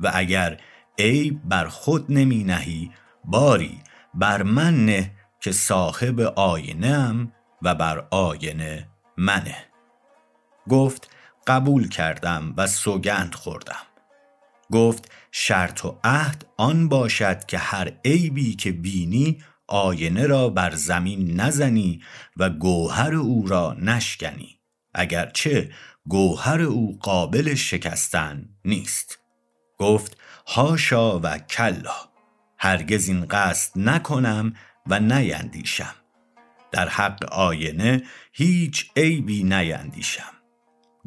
و 0.00 0.10
اگر 0.14 0.60
عیب 0.98 1.40
بر 1.44 1.66
خود 1.66 2.12
نمی 2.12 2.44
نهی 2.44 2.90
باری 3.26 3.80
بر 4.14 4.42
من 4.42 4.86
نه 4.86 5.10
که 5.40 5.52
صاحب 5.52 6.20
آینه 6.20 7.28
و 7.62 7.74
بر 7.74 8.06
آینه 8.10 8.88
منه. 9.16 9.56
گفت 10.68 11.10
قبول 11.46 11.88
کردم 11.88 12.54
و 12.56 12.66
سوگند 12.66 13.34
خوردم. 13.34 13.86
گفت 14.72 15.12
شرط 15.32 15.84
و 15.84 15.98
عهد 16.04 16.46
آن 16.56 16.88
باشد 16.88 17.44
که 17.44 17.58
هر 17.58 17.92
عیبی 18.04 18.54
که 18.54 18.72
بینی 18.72 19.42
آینه 19.68 20.26
را 20.26 20.48
بر 20.48 20.74
زمین 20.74 21.40
نزنی 21.40 22.02
و 22.36 22.50
گوهر 22.50 23.14
او 23.14 23.46
را 23.46 23.76
نشکنی 23.80 24.60
اگرچه 24.94 25.70
گوهر 26.08 26.60
او 26.60 26.98
قابل 27.02 27.54
شکستن 27.54 28.48
نیست. 28.64 29.18
گفت 29.78 30.16
هاشا 30.46 31.20
و 31.20 31.38
کلا. 31.38 32.15
هرگز 32.58 33.08
این 33.08 33.24
قصد 33.24 33.78
نکنم 33.78 34.54
و 34.86 35.00
نیندیشم. 35.00 35.94
در 36.72 36.88
حق 36.88 37.32
آینه 37.32 38.02
هیچ 38.32 38.90
عیبی 38.96 39.42
نیندیشم. 39.42 40.32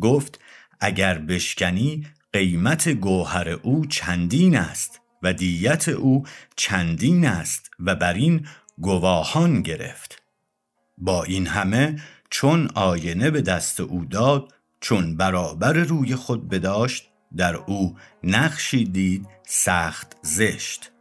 گفت 0.01 0.39
اگر 0.79 1.17
بشکنی 1.17 2.07
قیمت 2.33 2.89
گوهر 2.89 3.49
او 3.49 3.85
چندین 3.85 4.57
است 4.57 5.01
و 5.23 5.33
دیت 5.33 5.89
او 5.89 6.25
چندین 6.55 7.25
است 7.25 7.71
و 7.79 7.95
بر 7.95 8.13
این 8.13 8.47
گواهان 8.77 9.61
گرفت. 9.61 10.21
با 10.97 11.23
این 11.23 11.47
همه 11.47 12.01
چون 12.29 12.69
آینه 12.75 13.31
به 13.31 13.41
دست 13.41 13.79
او 13.79 14.05
داد 14.05 14.53
چون 14.81 15.17
برابر 15.17 15.73
روی 15.73 16.15
خود 16.15 16.49
بداشت 16.49 17.09
در 17.37 17.55
او 17.55 17.97
نقشی 18.23 18.85
دید 18.85 19.27
سخت 19.47 20.17
زشت. 20.21 20.91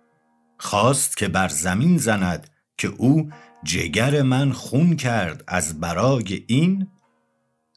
خواست 0.59 1.17
که 1.17 1.29
بر 1.29 1.49
زمین 1.49 1.99
زند 1.99 2.51
که 2.79 2.89
او 2.89 3.31
جگر 3.63 4.23
من 4.23 4.53
خون 4.53 4.97
کرد 4.97 5.45
از 5.47 5.81
برای 5.81 6.45
این 6.47 6.89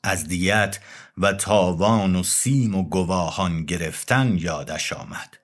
از 0.03 0.27
دیت 0.27 0.79
و 1.17 1.33
تاوان 1.33 2.15
و 2.15 2.23
سیم 2.23 2.75
و 2.75 2.83
گواهان 2.83 3.65
گرفتن 3.65 4.37
یادش 4.37 4.93
آمد. 4.93 5.37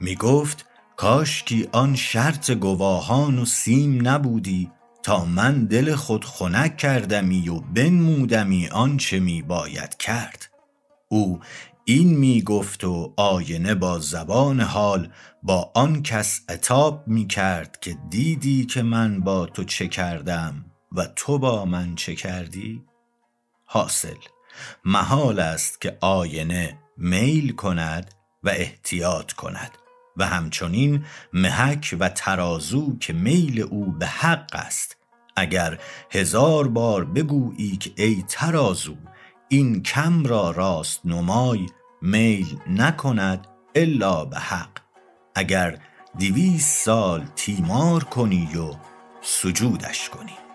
می 0.00 0.14
گفت 0.14 0.66
کاشکی 0.96 1.68
آن 1.72 1.96
شرط 1.96 2.50
گواهان 2.50 3.38
و 3.38 3.44
سیم 3.44 4.08
نبودی 4.08 4.70
تا 5.02 5.24
من 5.24 5.64
دل 5.64 5.94
خود 5.94 6.24
خنک 6.24 6.76
کردمی 6.76 7.48
و 7.48 7.60
بنمودمی 7.60 8.68
آنچه 8.68 9.20
می 9.20 9.42
باید 9.42 9.96
کرد. 9.96 10.50
او 11.08 11.40
این 11.84 12.18
می 12.18 12.42
گفت 12.42 12.84
و 12.84 13.14
آینه 13.16 13.74
با 13.74 13.98
زبان 13.98 14.60
حال 14.60 15.12
با 15.42 15.72
آن 15.74 16.02
کس 16.02 16.40
عتاب 16.48 17.08
می 17.08 17.26
کرد 17.26 17.80
که 17.80 17.96
دیدی 18.10 18.66
که 18.66 18.82
من 18.82 19.20
با 19.20 19.46
تو 19.46 19.64
چه 19.64 19.88
کردم 19.88 20.64
و 20.92 21.06
تو 21.06 21.38
با 21.38 21.64
من 21.64 21.94
چه 21.94 22.14
کردی؟ 22.14 22.84
حاصل 23.64 24.16
محال 24.84 25.40
است 25.40 25.80
که 25.80 25.98
آینه 26.00 26.78
میل 26.96 27.52
کند 27.52 28.14
و 28.42 28.48
احتیاط 28.48 29.32
کند 29.32 29.70
و 30.16 30.26
همچنین 30.26 31.04
محک 31.32 31.96
و 32.00 32.08
ترازو 32.08 32.98
که 32.98 33.12
میل 33.12 33.60
او 33.60 33.92
به 33.92 34.06
حق 34.06 34.50
است 34.52 34.96
اگر 35.36 35.78
هزار 36.10 36.68
بار 36.68 37.04
بگویی 37.04 37.76
که 37.76 37.92
ای 37.96 38.24
ترازو 38.28 38.96
این 39.52 39.82
کم 39.82 40.24
را 40.24 40.50
راست 40.50 41.06
نمای 41.06 41.66
میل 42.02 42.58
نکند 42.66 43.46
الا 43.74 44.24
به 44.24 44.38
حق. 44.38 44.70
اگر 45.34 45.78
دویست 46.20 46.84
سال 46.84 47.26
تیمار 47.36 48.04
کنی 48.04 48.48
و 48.56 48.74
سجودش 49.22 50.08
کنی. 50.08 50.49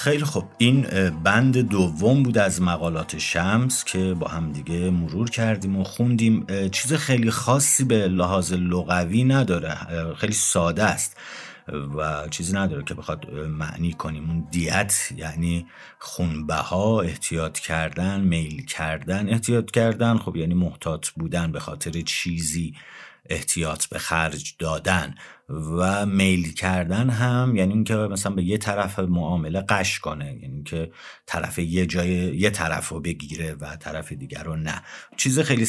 خیلی 0.00 0.24
خوب. 0.24 0.44
این 0.58 0.86
بند 1.24 1.58
دوم 1.58 2.22
بود 2.22 2.38
از 2.38 2.62
مقالات 2.62 3.18
شمس 3.18 3.84
که 3.84 4.14
با 4.14 4.28
هم 4.28 4.52
دیگه 4.52 4.90
مرور 4.90 5.30
کردیم 5.30 5.76
و 5.76 5.84
خوندیم. 5.84 6.46
چیز 6.72 6.92
خیلی 6.94 7.30
خاصی 7.30 7.84
به 7.84 8.08
لحاظ 8.08 8.52
لغوی 8.52 9.24
نداره. 9.24 9.76
خیلی 10.16 10.32
ساده 10.32 10.84
است 10.84 11.16
و 11.96 12.28
چیزی 12.30 12.52
نداره 12.52 12.84
که 12.84 12.94
بخواد 12.94 13.30
معنی 13.34 13.92
کنیم. 13.92 14.30
اون 14.30 14.46
دیت 14.50 15.08
یعنی 15.16 15.66
خونبها 15.98 17.00
احتیاط 17.00 17.58
کردن 17.58 18.20
میل 18.20 18.64
کردن. 18.64 19.28
احتیاط 19.28 19.70
کردن 19.70 20.18
خب 20.18 20.36
یعنی 20.36 20.54
محتاط 20.54 21.08
بودن 21.08 21.52
به 21.52 21.60
خاطر 21.60 22.00
چیزی. 22.00 22.74
احتیاط 23.30 23.86
به 23.86 23.98
خرج 23.98 24.54
دادن 24.58 25.14
و 25.50 26.06
میل 26.06 26.52
کردن 26.52 27.10
هم 27.10 27.56
یعنی 27.56 27.72
اینکه 27.72 27.94
مثلا 27.94 28.32
به 28.32 28.42
یه 28.42 28.58
طرف 28.58 28.98
معامله 28.98 29.60
قش 29.60 29.98
کنه 29.98 30.38
یعنی 30.42 30.62
که 30.62 30.92
طرف 31.26 31.58
یه 31.58 31.86
جای 31.86 32.08
یه 32.36 32.50
طرف 32.50 32.88
رو 32.88 33.00
بگیره 33.00 33.54
و 33.60 33.76
طرف 33.76 34.12
دیگر 34.12 34.42
رو 34.42 34.56
نه. 34.56 34.82
چیز 35.16 35.38
خیلی 35.38 35.64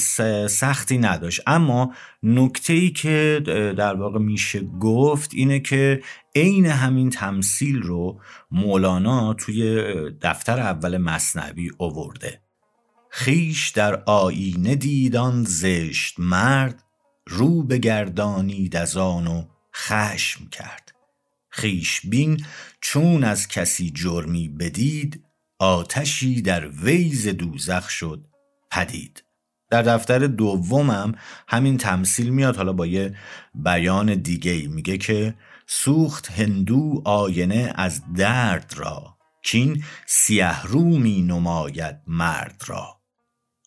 سختی 0.48 0.98
نداشت. 0.98 1.42
اما 1.48 1.94
نکته 2.24 2.74
ای 2.74 2.90
که 2.90 3.42
در 3.78 3.96
واقع 3.96 4.20
میشه 4.20 4.62
گفت 4.62 5.32
اینه 5.34 5.60
که 5.60 6.02
عین 6.36 6.66
همین 6.66 7.10
تمثیل 7.10 7.82
رو 7.82 8.22
مولانا 8.52 9.34
توی 9.34 9.84
دفتر 10.22 10.60
اول 10.60 10.98
مصنوی 10.98 11.72
اوورده. 11.78 12.42
خیش 13.10 13.70
در 13.70 14.04
آینه 14.06 14.76
دیدان 14.76 15.44
زشت 15.44 16.16
مرد 16.20 16.84
رو 17.28 17.64
بگردانید 17.64 18.76
از 18.76 18.98
آن 18.98 19.28
و 19.28 19.44
خشم 19.76 20.48
کرد. 20.48 20.92
خیش 21.50 22.02
بین 22.06 22.46
چون 22.82 23.24
از 23.24 23.48
کسی 23.48 23.92
جرمی 23.92 24.50
بدید 24.50 25.24
آتشی 25.60 26.42
در 26.42 26.68
ویز 26.68 27.28
دوزخ 27.28 27.90
شد 27.90 28.26
پدید. 28.72 29.24
در 29.70 29.82
دفتر 29.82 30.20
دومم 30.20 31.16
همین 31.48 31.78
تمثیل 31.78 32.30
میاد 32.30 32.56
حالا 32.56 32.74
با 32.74 32.88
یه 32.88 33.16
بیان 33.56 34.16
دیگه 34.16 34.68
میگه 34.68 34.98
که 34.98 35.36
سوخت 35.68 36.32
هندو 36.32 37.02
آینه 37.06 37.74
از 37.76 38.02
درد 38.16 38.74
را 38.78 39.18
کین 39.44 39.84
سیه 40.08 40.64
رو 40.64 40.84
می 40.84 41.22
نماید 41.22 41.96
مرد 42.08 42.64
را. 42.68 43.02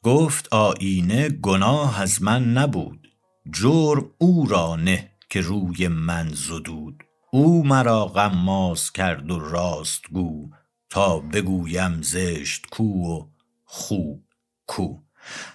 گفت 0.02 0.48
آینه 0.52 1.28
گناه 1.28 2.00
از 2.00 2.22
من 2.22 2.52
نبود. 2.52 3.03
جرم 3.52 4.10
او 4.18 4.46
را 4.46 4.76
نه 4.76 5.10
که 5.30 5.40
روی 5.40 5.88
من 5.88 6.28
زدود. 6.28 7.04
او 7.30 7.66
مرا 7.66 8.06
غماز 8.06 8.92
کرد 8.92 9.30
و 9.30 9.38
راست 9.38 10.02
گو 10.12 10.50
تا 10.90 11.18
بگویم 11.18 12.02
زشت 12.02 12.66
کو 12.70 12.84
و 12.84 13.26
خوب 13.64 14.24
کو. 14.66 14.98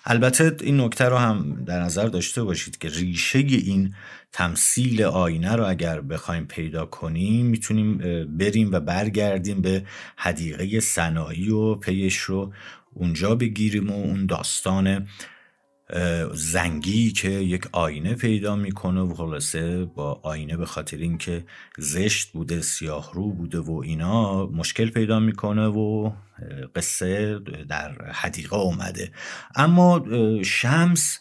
البته 0.05 0.57
این 0.61 0.81
نکته 0.81 1.05
رو 1.05 1.17
هم 1.17 1.63
در 1.65 1.79
نظر 1.83 2.05
داشته 2.07 2.43
باشید 2.43 2.77
که 2.77 2.89
ریشه 2.89 3.39
این 3.39 3.95
تمثیل 4.31 5.03
آینه 5.03 5.55
رو 5.55 5.67
اگر 5.67 6.01
بخوایم 6.01 6.45
پیدا 6.45 6.85
کنیم 6.85 7.45
می‌تونیم 7.45 7.97
بریم 8.37 8.71
و 8.71 8.79
برگردیم 8.79 9.61
به 9.61 9.85
حدیقه 10.15 10.79
صناعی 10.79 11.49
و 11.49 11.75
پیش 11.75 12.17
رو 12.17 12.53
اونجا 12.93 13.35
بگیریم 13.35 13.89
و 13.89 13.93
اون 13.93 14.25
داستان 14.25 15.07
زنگی 16.33 17.11
که 17.11 17.29
یک 17.29 17.67
آینه 17.71 18.13
پیدا 18.13 18.55
می‌کنه 18.55 19.01
و 19.01 19.13
خلاصه 19.13 19.85
با 19.85 20.19
آینه 20.23 20.57
به 20.57 20.65
خاطر 20.65 20.97
اینکه 20.97 21.45
زشت 21.77 22.31
بوده 22.31 22.61
سیاه 22.61 23.11
رو 23.13 23.31
بوده 23.31 23.59
و 23.59 23.81
اینا 23.85 24.45
مشکل 24.45 24.89
پیدا 24.89 25.19
می‌کنه 25.19 25.67
و 25.67 26.11
قصه 26.75 27.39
در 27.69 28.11
حدیقه 28.11 28.55
اومده. 28.55 29.11
اما 29.55 30.05
شمس 30.43 31.19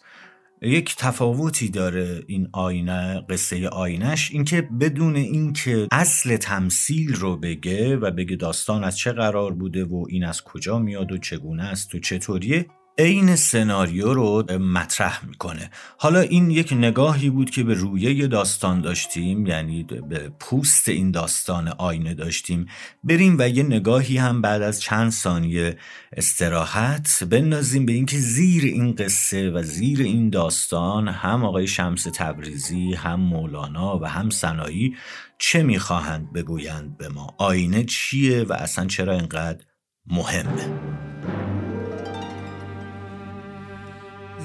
یک 0.62 0.96
تفاوتی 0.96 1.68
داره 1.68 2.24
این 2.26 2.48
آینه 2.52 3.26
قصه 3.30 3.68
آینش 3.68 4.30
اینکه 4.30 4.62
بدون 4.62 5.16
اینکه 5.16 5.88
اصل 5.92 6.36
تمثیل 6.36 7.14
رو 7.14 7.36
بگه 7.36 7.96
و 7.96 8.10
بگه 8.10 8.36
داستان 8.36 8.84
از 8.84 8.98
چه 8.98 9.12
قرار 9.12 9.54
بوده 9.54 9.84
و 9.84 10.04
این 10.08 10.24
از 10.24 10.42
کجا 10.42 10.78
میاد 10.78 11.12
و 11.12 11.18
چگونه 11.18 11.62
است 11.62 11.94
و 11.94 11.98
چطوریه 11.98 12.66
عین 12.98 13.36
سناریو 13.36 14.14
رو 14.14 14.58
مطرح 14.58 15.26
می‌کنه. 15.26 15.70
حالا 15.98 16.20
این 16.20 16.50
یک 16.50 16.72
نگاهی 16.72 17.30
بود 17.30 17.50
که 17.50 17.64
به 17.64 17.74
رویه 17.74 18.26
داستان 18.26 18.80
داشتیم 18.80 19.46
یعنی 19.46 19.82
به 19.82 20.32
پوست 20.40 20.88
این 20.88 21.10
داستان 21.10 21.68
آینه 21.68 22.14
داشتیم. 22.14 22.66
بریم 23.04 23.36
و 23.38 23.48
یه 23.48 23.62
نگاهی 23.62 24.16
هم 24.16 24.42
بعد 24.42 24.62
از 24.62 24.80
چند 24.80 25.10
ثانیه 25.10 25.76
استراحت 26.16 27.24
بندازیم 27.24 27.86
به 27.86 27.92
اینکه 27.92 28.18
زیر 28.18 28.64
این 28.64 28.94
قصه 28.94 29.50
و 29.50 29.62
زیر 29.62 30.00
این 30.00 30.30
داستان 30.30 31.08
هم 31.08 31.44
آقای 31.44 31.66
شمس 31.66 32.06
تبریزی 32.14 32.94
هم 32.94 33.20
مولانا 33.20 33.98
و 33.98 34.04
هم 34.04 34.30
سنایی 34.30 34.96
چه 35.38 35.62
می‌خواهند 35.62 36.32
بگویند 36.32 36.96
به 36.96 37.08
ما؟ 37.08 37.34
آینه 37.38 37.84
چیه 37.84 38.42
و 38.42 38.52
اصلا 38.52 38.86
چرا 38.86 39.12
اینقدر 39.12 39.64
مهمه؟ 40.06 41.07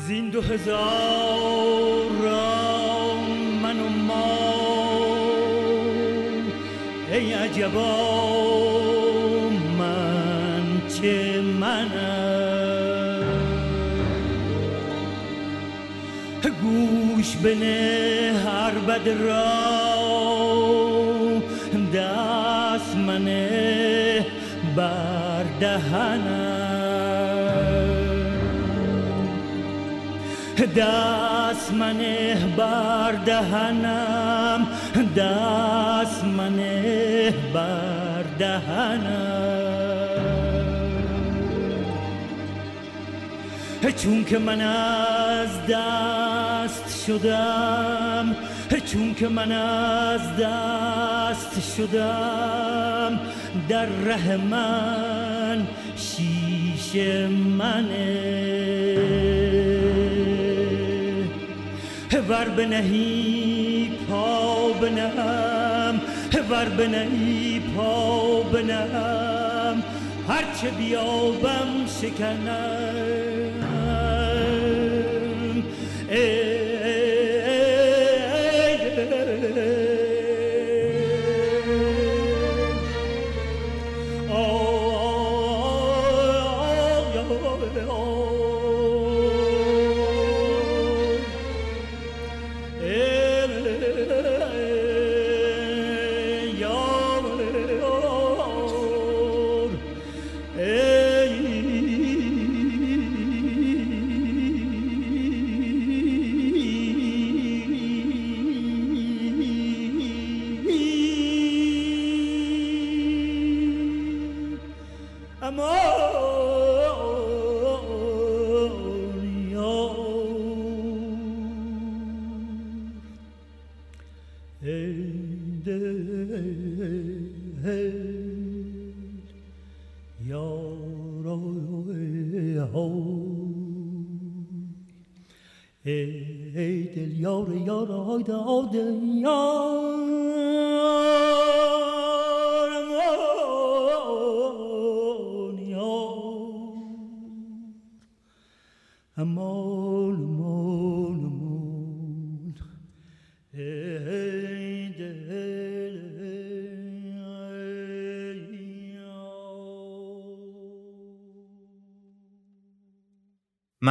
زین 0.07 0.29
دو 0.29 0.41
هزار 0.41 2.11
من 3.61 3.79
و 3.79 3.89
ما. 3.89 4.39
ای 7.11 7.33
عجبا 7.33 8.19
من 9.79 10.63
چه 10.87 11.41
منم؟ 11.41 12.83
گوش 16.61 17.35
بنه 17.35 18.31
هر 18.45 18.71
بد 18.71 19.07
را 19.07 20.13
دست 21.93 22.95
منه 22.95 24.25
بر 24.75 25.43
دهنم. 25.59 26.62
دست 30.61 31.73
منه 31.73 32.35
بر 32.57 33.11
دهنم 33.11 34.67
دست 35.17 36.23
منه 36.23 37.33
بر 37.53 38.23
دهنم. 38.39 39.33
چون 43.97 44.23
که 44.23 44.39
من 44.39 44.61
از 44.61 45.49
دست 45.69 47.05
شدم 47.07 48.35
چون 48.85 49.13
که 49.13 49.27
من 49.27 49.51
از 49.51 50.21
دست 50.39 51.75
شدم 51.77 53.19
در 53.69 53.85
ره 53.85 54.37
من 54.37 55.67
شیش 55.95 56.95
منه. 57.57 59.72
ور 62.29 62.49
بنهی 62.49 63.91
پا 64.09 64.69
بنهم 64.81 66.01
ور 66.49 66.69
بنهی 66.69 67.61
پا 67.75 68.41
بنهم. 68.43 69.83
هرچه 70.27 70.69
بیابم 70.77 71.85
شکنم. 72.01 73.03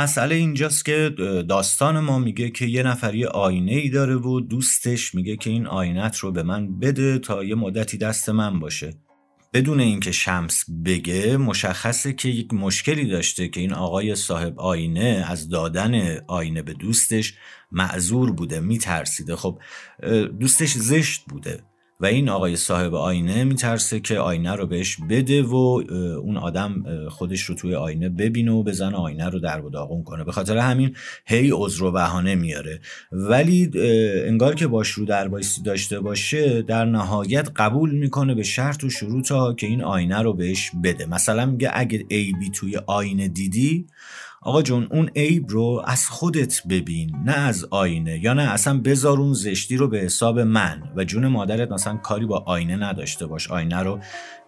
مسئله 0.02 0.34
اینجاست 0.34 0.84
که 0.84 1.14
داستان 1.48 2.00
ما 2.00 2.18
میگه 2.18 2.50
که 2.50 2.66
یه 2.66 2.82
نفر 2.82 3.14
یه 3.14 3.28
آینه 3.28 3.72
ای 3.72 3.88
داره 3.88 4.16
و 4.16 4.40
دوستش 4.40 5.14
میگه 5.14 5.36
که 5.36 5.50
این 5.50 5.66
آینت 5.66 6.16
رو 6.16 6.32
به 6.32 6.42
من 6.42 6.78
بده 6.78 7.18
تا 7.18 7.44
یه 7.44 7.54
مدتی 7.54 7.98
دست 7.98 8.28
من 8.28 8.60
باشه. 8.60 8.94
بدون 9.54 9.80
اینکه 9.80 10.12
شمس 10.12 10.64
بگه 10.84 11.36
مشخصه 11.36 12.12
که 12.12 12.28
یک 12.28 12.54
مشکلی 12.54 13.08
داشته 13.08 13.48
که 13.48 13.60
این 13.60 13.72
آقای 13.72 14.14
صاحب 14.14 14.60
آینه 14.60 15.24
از 15.28 15.48
دادن 15.48 16.18
آینه 16.26 16.62
به 16.62 16.72
دوستش 16.72 17.34
معذور 17.72 18.32
بوده 18.32 18.60
میترسیده. 18.60 19.36
خب 19.36 19.60
دوستش 20.40 20.72
زشت 20.72 21.24
بوده. 21.28 21.64
و 22.02 22.06
این 22.06 22.28
آقای 22.28 22.56
صاحب 22.56 22.94
آینه 22.94 23.44
میترسه 23.44 24.00
که 24.00 24.18
آینه 24.18 24.54
رو 24.54 24.66
بهش 24.66 24.96
بده 25.10 25.42
و 25.42 25.54
اون 26.22 26.36
آدم 26.36 26.84
خودش 27.08 27.42
رو 27.42 27.54
توی 27.54 27.74
آینه 27.74 28.08
ببینه 28.08 28.52
و 28.52 28.62
بزن 28.62 28.94
آینه 28.94 29.28
رو 29.28 29.38
در 29.38 29.64
و 29.64 29.70
داغون 29.70 30.02
کنه. 30.02 30.24
به 30.24 30.32
خاطر 30.32 30.58
همین 30.58 30.96
هی 31.26 31.50
عذر 31.54 31.84
و 31.84 31.92
بهانه 31.92 32.34
میاره. 32.34 32.80
ولی 33.12 33.70
انگار 34.26 34.54
که 34.54 34.66
باش 34.66 34.88
رو 34.88 35.04
در 35.04 35.30
داشته 35.64 36.00
باشه 36.00 36.62
در 36.62 36.84
نهایت 36.84 37.48
قبول 37.56 37.94
می‌کنه 37.94 38.34
به 38.34 38.42
شرط 38.42 38.84
و 38.84 38.90
شروط 38.90 39.32
ها 39.32 39.54
که 39.54 39.66
این 39.66 39.82
آینه 39.82 40.22
رو 40.22 40.32
بهش 40.32 40.70
بده. 40.84 41.06
مثلا 41.06 41.46
میگه 41.46 41.70
اگه 41.74 42.06
عیبی 42.10 42.50
توی 42.50 42.76
آینه 42.86 43.28
دیدی 43.28 43.86
آقا 44.44 44.62
جون 44.62 44.88
اون 44.90 45.10
عیب 45.16 45.44
رو 45.48 45.82
از 45.86 46.08
خودت 46.08 46.66
ببین 46.66 47.16
نه 47.24 47.32
از 47.32 47.64
آینه. 47.70 48.18
یا 48.24 48.32
نه 48.32 48.42
اصلا 48.42 48.78
بذار 48.80 49.18
اون 49.18 49.32
زشتی 49.32 49.76
رو 49.76 49.88
به 49.88 49.98
حساب 49.98 50.40
من. 50.40 50.82
و 50.96 51.04
جون 51.04 51.26
مادرت 51.26 51.72
مثلا 51.72 51.96
کاری 51.96 52.26
با 52.26 52.44
آینه 52.46 52.76
نداشته 52.76 53.26
باش 53.26 53.50
آینه 53.50 53.78
رو 53.82 54.00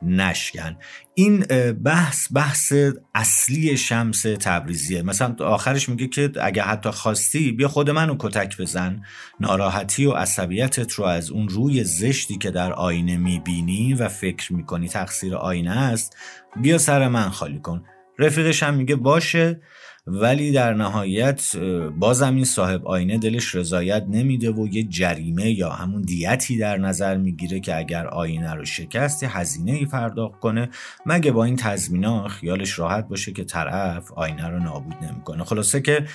نشکن. 0.02 0.76
این 1.14 1.40
بحث 1.72 2.28
بحث 2.34 2.72
اصلی 3.14 3.76
شمس 3.76 4.22
تبریزیه. 4.22 5.02
مثلا 5.02 5.36
آخرش 5.40 5.88
میگه 5.88 6.06
که 6.06 6.32
اگه 6.40 6.62
حتی 6.62 6.90
خواستی 6.90 7.52
بیا 7.52 7.68
خود 7.68 7.90
منو 7.90 8.16
کتک 8.18 8.56
بزن. 8.56 9.02
ناراحتی 9.40 10.06
و 10.06 10.12
عصبیتت 10.12 10.92
رو 10.92 11.04
از 11.04 11.30
اون 11.30 11.48
روی 11.48 11.84
زشتی 11.84 12.38
که 12.38 12.50
در 12.50 12.72
آینه 12.72 13.16
می‌بینی 13.16 13.94
و 13.94 14.08
فکر 14.08 14.52
می‌کنی 14.52 14.88
تقصیر 14.88 15.36
آینه 15.36 15.70
است 15.70 16.16
بیا 16.62 16.78
سر 16.78 17.08
من 17.08 17.28
خالی 17.28 17.58
کن. 17.58 17.84
رفیقش 18.18 18.62
هم 18.62 18.74
میگه 18.74 18.96
باشه. 18.96 19.60
ولی 20.06 20.52
در 20.52 20.74
نهایت 20.74 21.56
بازم 21.98 22.34
این 22.34 22.44
صاحب 22.44 22.86
آینه 22.86 23.18
دلش 23.18 23.54
رضایت 23.54 24.04
نمیده 24.08 24.50
و 24.50 24.66
یه 24.66 24.82
جریمه 24.82 25.50
یا 25.50 25.70
همون 25.70 26.02
دیتی 26.02 26.58
در 26.58 26.76
نظر 26.76 27.16
می‌گیره 27.16 27.60
که 27.60 27.78
اگر 27.78 28.06
آینه 28.06 28.54
رو 28.54 28.64
شکست 28.64 29.24
هزینه 29.24 29.72
ای 29.72 29.86
پرداخت 29.86 30.40
کنه. 30.40 30.68
مگه 31.06 31.32
با 31.32 31.44
این 31.44 31.56
تضمینا 31.56 32.28
خیالش 32.28 32.78
راحت 32.78 33.08
باشه 33.08 33.32
که 33.32 33.44
طرف 33.44 34.12
آینه 34.12 34.48
رو 34.48 34.58
نابود 34.58 34.96
نمی‌کنه؟ 35.02 35.44
خلاصه 35.44 35.80
که 35.80 36.06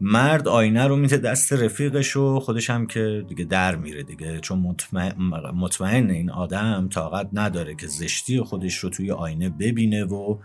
مرد 0.00 0.48
آینه 0.48 0.86
رو 0.86 0.96
میده 0.96 1.16
دست 1.16 1.52
رفیقش 1.52 2.16
و 2.16 2.40
خودش 2.40 2.70
هم 2.70 2.86
که 2.86 3.24
دیگه 3.28 3.44
در 3.44 3.76
میره 3.76 4.02
دیگه. 4.02 4.40
چون 4.40 4.58
مطمئن, 4.58 5.14
مطمئن 5.54 6.10
این 6.10 6.30
آدم 6.30 6.88
طاقت 6.88 7.28
نداره 7.32 7.74
که 7.74 7.86
زشتی 7.86 8.40
خودش 8.40 8.74
رو 8.74 8.90
توی 8.90 9.10
آینه 9.10 9.48
ببینه 9.48 10.04
و 10.04 10.38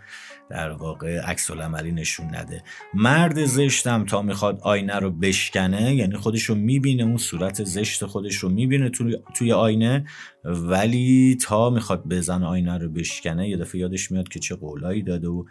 در 0.50 0.72
واقع 0.72 1.20
عکس 1.20 1.52
عملی 1.52 1.92
نشون 1.92 2.36
نده. 2.36 2.64
مرد 2.94 3.46
زشتم 3.46 4.06
تا 4.06 4.22
می‌خواد 4.22 4.60
آینه 4.62 4.96
رو 4.96 5.12
بشکنه 5.12 5.96
یعنی 5.96 6.16
خودش 6.16 6.44
رو 6.44 6.56
می‌بینه 6.56 7.04
اون 7.04 7.18
صورت 7.18 7.64
زشت 7.64 8.06
خودش 8.06 8.36
رو 8.36 8.50
می‌بینه 8.50 8.90
توی, 8.90 9.18
توی 9.36 9.52
آینه 9.52 10.06
ولی 10.44 11.38
تا 11.42 11.70
می‌خواد 11.70 12.04
بزن 12.08 12.44
آینه 12.44 12.78
رو 12.78 12.90
بشکنه 12.90 13.50
یه 13.50 13.58
دفعه 13.58 13.82
یادش 13.82 14.12
میاد 14.12 14.28
که 14.28 14.40
چه 14.40 14.56
قولایی 14.56 15.04
داده 15.04 15.28
و 15.28 15.46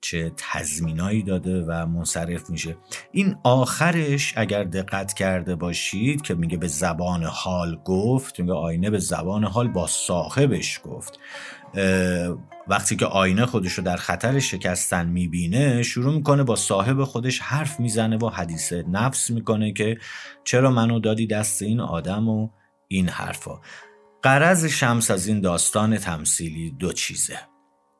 چه 0.00 0.32
تضمینایی 0.36 1.22
داده 1.22 1.62
و 1.62 1.86
منصرف 1.86 2.50
میشه. 2.50 2.76
این 3.12 3.36
آخرش 3.44 4.34
اگر 4.36 4.64
دقت 4.64 5.12
کرده 5.12 5.56
باشید 5.56 6.22
که 6.22 6.34
میگه 6.34 6.56
به 6.56 6.68
زبان 6.68 7.24
حال 7.24 7.80
گفت 7.84 8.40
میگه 8.40 8.52
آینه 8.52 8.90
به 8.90 8.98
زبان 8.98 9.44
حال 9.44 9.68
با 9.68 9.86
صاحبش 9.86 10.80
گفت. 10.84 11.18
وقتی 12.68 12.96
که 12.96 13.06
آینه 13.06 13.46
خودش 13.46 13.72
رو 13.72 13.84
در 13.84 13.96
خطر 13.96 14.38
شکستن 14.38 15.06
می‌بینه 15.08 15.82
شروع 15.82 16.14
می‌کنه 16.14 16.42
با 16.42 16.56
صاحب 16.56 17.04
خودش 17.04 17.40
حرف 17.40 17.80
می‌زنه 17.80 18.16
و 18.16 18.28
حدیث 18.28 18.72
نفس 18.72 19.30
می‌کنه 19.30 19.72
که 19.72 19.98
چرا 20.44 20.70
منو 20.70 21.00
دادی 21.00 21.26
دست 21.26 21.62
این 21.62 21.80
آدم 21.80 22.28
و 22.28 22.50
این 22.88 23.08
حرفا. 23.08 23.60
قرض 24.22 24.64
شمس 24.64 25.10
از 25.10 25.26
این 25.26 25.40
داستان 25.40 25.98
تمثیلی 25.98 26.70
دو 26.70 26.92
چیزه. 26.92 27.38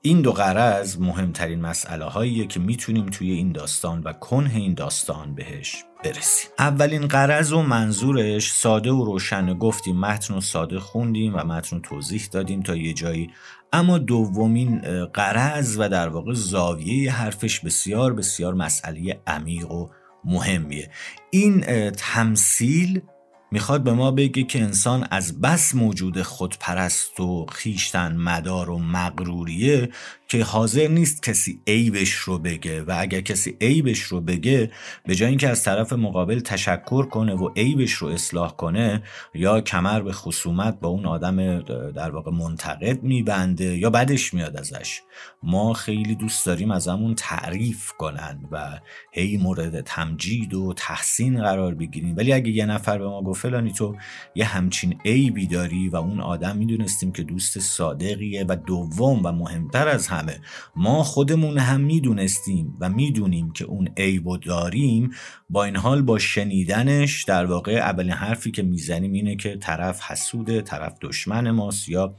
این 0.07 0.23
دو 0.23 0.33
قرض 0.33 1.01
مهمترین 1.01 1.61
مسئله 1.61 2.05
هاییه 2.05 2.47
که 2.47 2.61
می‌تونیم 2.61 3.07
توی 3.07 3.31
این 3.31 3.53
داستان 3.53 4.03
و 4.03 4.13
کنه 4.13 4.57
این 4.57 4.75
داستان 4.75 5.35
بهش 5.35 5.85
برسیم. 6.05 6.51
اولین 6.59 7.07
قرض 7.07 7.53
و 7.53 7.63
منظورش 7.63 8.53
ساده 8.53 8.93
و 8.93 9.05
روشن 9.05 9.59
گفتیم 9.59 10.01
متن 10.01 10.35
و 10.35 10.41
ساده 10.41 10.79
خوندیم 10.79 11.35
و 11.35 11.39
متن 11.39 11.77
رو 11.77 11.83
توضیح 11.83 12.29
دادیم 12.33 12.63
تا 12.63 12.77
یه 12.77 12.93
جایی. 12.93 13.31
اما 13.73 13.99
دومین 13.99 14.79
قرض 15.05 15.77
و 15.79 15.89
در 15.89 16.09
واقع 16.09 16.33
زاویه 16.33 17.13
حرفش 17.13 17.61
بسیار 17.61 18.15
بسیار 18.15 18.55
مسئله 18.55 19.21
عمیق 19.27 19.71
و 19.71 19.89
مهمیه. 20.25 20.91
این 21.31 21.91
تمثیل 21.91 23.03
می‌خواد 23.51 23.85
به 23.85 23.93
ما 23.93 24.11
بگه 24.11 24.43
که 24.43 24.63
انسان 24.63 25.07
از 25.11 25.41
بس 25.41 25.75
موجود 25.75 26.23
خودپرست 26.23 27.21
و 27.21 27.47
خیشتن 27.53 28.17
مدار 28.17 28.71
و 28.71 28.79
مغروریه 28.79 29.89
که 30.29 30.45
حاضر 30.45 30.89
نیست 30.89 31.23
کسی 31.23 31.61
عیبش 31.67 32.11
رو 32.13 32.39
بگه. 32.39 32.83
و 32.83 32.97
اگر 32.99 33.21
کسی 33.21 33.57
عیبش 33.61 33.99
رو 33.99 34.21
بگه 34.21 34.71
به 35.05 35.15
جای 35.15 35.29
اینکه 35.29 35.49
از 35.49 35.63
طرف 35.63 35.93
مقابل 35.93 36.41
تشکر 36.41 37.07
کنه 37.07 37.35
و 37.35 37.49
عیبش 37.57 37.93
رو 37.93 38.09
اصلاح 38.09 38.57
کنه 38.57 39.03
یا 39.35 39.61
کمر 39.61 40.01
به 40.01 40.13
خصومت 40.13 40.81
با 40.81 40.89
اون 40.89 41.07
آدم 41.07 41.61
در 41.93 42.11
واقع 42.11 42.31
منتقد 42.31 43.03
میبنده 43.03 43.79
یا 43.79 43.91
بدش 43.91 44.35
میاد 44.35 44.57
ازش. 44.57 45.01
ما 45.43 45.73
خیلی 45.73 46.15
دوست 46.15 46.47
داریم 46.47 46.71
از 46.71 46.89
همون 46.89 47.15
تعریف 47.15 47.93
کنن 47.99 48.41
و 48.53 48.81
هی 49.13 49.37
مورد 49.37 49.81
تمجید 49.81 50.55
و 50.55 50.73
تحسین 50.77 51.43
قرار 51.43 51.75
بگیریم. 51.75 52.17
ولی 52.17 52.33
اگه 52.33 52.51
یه 52.51 52.67
نفر 52.67 52.99
به 52.99 53.07
ما 53.07 53.23
گفت 53.23 53.36
فلانی. 53.37 53.73
تو 53.73 53.97
یه 54.35 54.45
همچین 54.45 55.01
عیبی 55.05 55.47
داری 55.47 55.89
و 55.89 55.97
اون 55.97 56.21
آدم 56.21 56.57
می‌دونستیم 56.57 57.13
که 57.13 57.23
دوست 57.23 57.59
صادقیه 57.59 58.45
و 58.49 58.57
دوم 58.57 59.27
و 59.27 59.33
مهمتر 59.33 59.89
از 59.89 60.07
همه 60.07 60.41
ما 60.77 61.03
خودمون 61.03 61.59
هم 61.59 61.81
می‌دونستیم 61.81 62.77
و 62.81 62.89
می‌دونیم 62.89 63.53
که 63.53 63.65
اون 63.65 63.89
عیب 63.97 64.41
داریم. 64.41 65.11
با 65.51 65.65
این 65.65 65.77
حال 65.77 66.03
با 66.03 66.19
شنیدنش 66.19 67.25
در 67.25 67.47
واقع 67.47 67.73
اولین 67.73 68.13
حرفی 68.13 68.51
که 68.51 68.63
می‌زنیم 68.63 69.13
اینه 69.13 69.37
که 69.37 69.57
طرف 69.57 70.01
حسوده 70.01 70.63
طرف 70.63 70.99
دشمن 71.01 71.51
ماست 71.51 71.89
یا 71.89 72.15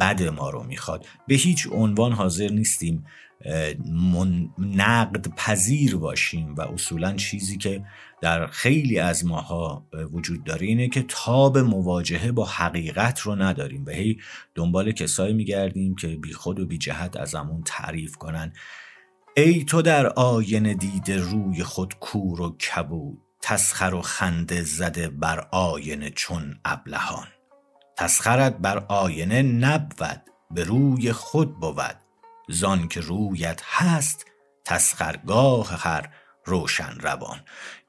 بد 0.00 0.22
ما 0.22 0.50
رو 0.50 0.62
می‌خواد. 0.62 1.06
به 1.26 1.34
هیچ 1.34 1.68
عنوان 1.72 2.12
حاضر 2.12 2.48
نیستیم 2.48 3.04
نقد 4.58 5.34
پذیر 5.36 5.96
باشیم 5.96 6.54
و 6.54 6.60
اصولا 6.60 7.12
چیزی 7.12 7.58
که 7.58 7.84
در 8.20 8.46
خیلی 8.46 8.98
از 8.98 9.26
ماها 9.26 9.86
وجود 10.12 10.44
داره 10.44 10.66
اینه 10.66 10.88
که 10.88 11.04
تاب 11.08 11.58
مواجهه 11.58 12.32
با 12.32 12.44
حقیقت 12.44 13.20
رو 13.20 13.34
نداریم 13.34 13.84
و 13.86 13.90
هی 13.90 14.18
دنبال 14.54 14.92
کسایی 14.92 15.34
میگردیم 15.34 15.94
که 15.94 16.08
بی 16.08 16.32
خود 16.32 16.60
و 16.60 16.66
بی 16.66 16.78
جهت 16.78 17.16
از 17.16 17.34
همون 17.34 17.62
تعریف 17.64 18.16
کنن. 18.16 18.52
ای 19.36 19.64
تو 19.64 19.82
در 19.82 20.06
آینه 20.06 20.74
دیده 20.74 21.16
روی 21.16 21.62
خود 21.62 21.94
کور 21.94 22.40
و 22.40 22.56
کبود 22.56 23.18
تسخر 23.42 23.94
و 23.94 24.02
خنده 24.02 24.62
زده 24.62 25.08
بر 25.08 25.48
آینه 25.52 26.10
چون 26.10 26.60
ابلهان. 26.64 27.26
تسخرت 27.96 28.56
بر 28.58 28.84
آینه 28.88 29.42
نبود 29.42 30.22
به 30.50 30.64
روی 30.64 31.12
خود 31.12 31.60
بود. 31.60 32.05
زان 32.48 32.88
که 32.88 33.00
رویت 33.00 33.62
هست 33.64 34.26
تسخرگاه 34.64 35.68
هر 35.80 36.10
روشن 36.44 36.98
روان 37.00 37.40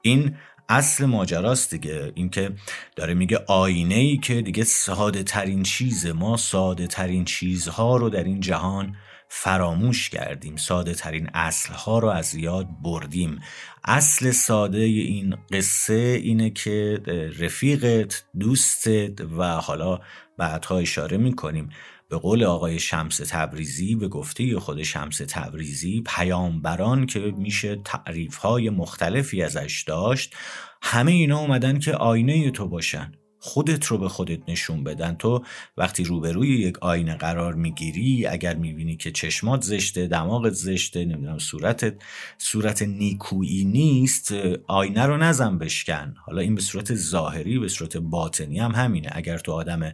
این 0.02 0.36
اصل 0.68 1.04
ماجراست 1.04 1.70
دیگه. 1.70 2.12
اینکه 2.14 2.52
داره 2.96 3.14
میگه 3.14 3.38
آینه 3.46 3.94
ای 3.94 4.16
که 4.16 4.42
دیگه 4.42 4.64
ساده 4.64 5.22
ترین 5.22 5.62
چیز 5.62 6.06
ما 6.06 6.36
ساده 6.36 6.86
ترین 6.86 7.24
چیزها 7.24 7.96
رو 7.96 8.10
در 8.10 8.24
این 8.24 8.40
جهان 8.40 8.96
فراموش 9.28 10.10
کردیم. 10.10 10.56
ساده 10.56 10.94
ترین 10.94 11.30
اصل 11.34 11.72
ها 11.72 11.98
رو 11.98 12.08
از 12.08 12.34
یاد 12.34 12.68
بردیم. 12.82 13.40
اصل 13.84 14.30
ساده 14.30 14.78
این 14.78 15.36
قصه 15.52 16.20
اینه 16.22 16.50
که 16.50 17.02
رفیقت 17.38 18.24
دوستت 18.40 19.20
و 19.20 19.44
حالا 19.44 20.00
بعدها 20.38 20.78
اشاره 20.78 21.16
می‌کنیم. 21.16 21.68
به 22.10 22.18
قول 22.18 22.44
آقای 22.44 22.78
شمس 22.78 23.16
تبریزی 23.16 23.94
به 23.94 24.08
گفته 24.08 24.58
خود 24.58 24.82
شمس 24.82 25.16
تبریزی 25.28 26.02
پیامبران 26.06 27.06
که 27.06 27.20
میشه 27.20 27.76
تعریف 27.84 28.36
های 28.36 28.70
مختلفی 28.70 29.42
ازش 29.42 29.84
داشت 29.86 30.34
همه 30.82 31.12
اینا 31.12 31.38
اومدن 31.38 31.78
که 31.78 31.92
آینه 31.92 32.50
تو 32.50 32.68
باشن. 32.68 33.12
خودت 33.40 33.86
رو 33.86 33.98
به 33.98 34.08
خودت 34.08 34.38
نشون 34.48 34.84
بدن. 34.84 35.14
تو 35.14 35.44
وقتی 35.76 36.04
روبروی 36.04 36.48
یک 36.48 36.78
آینه 36.78 37.14
قرار 37.14 37.54
می‌گیری 37.54 38.26
اگر 38.26 38.54
می‌بینی 38.54 38.96
که 38.96 39.10
چشمات 39.10 39.62
زشته 39.62 40.06
دماغت 40.06 40.52
زشته 40.52 41.04
نمی‌دونم 41.04 41.38
صورتت 41.38 41.94
صورت 42.38 42.82
نیکویی 42.82 43.64
نیست 43.64 44.34
آینه 44.66 45.06
رو 45.06 45.16
نزن 45.16 45.58
بشکن. 45.58 46.14
حالا 46.26 46.40
این 46.40 46.54
به 46.54 46.60
صورت 46.60 46.94
ظاهری 46.94 47.58
به 47.58 47.68
صورت 47.68 47.96
باطنی 47.96 48.58
هم 48.58 48.72
همینه. 48.72 49.08
اگر 49.12 49.38
تو 49.38 49.52
آدم 49.52 49.92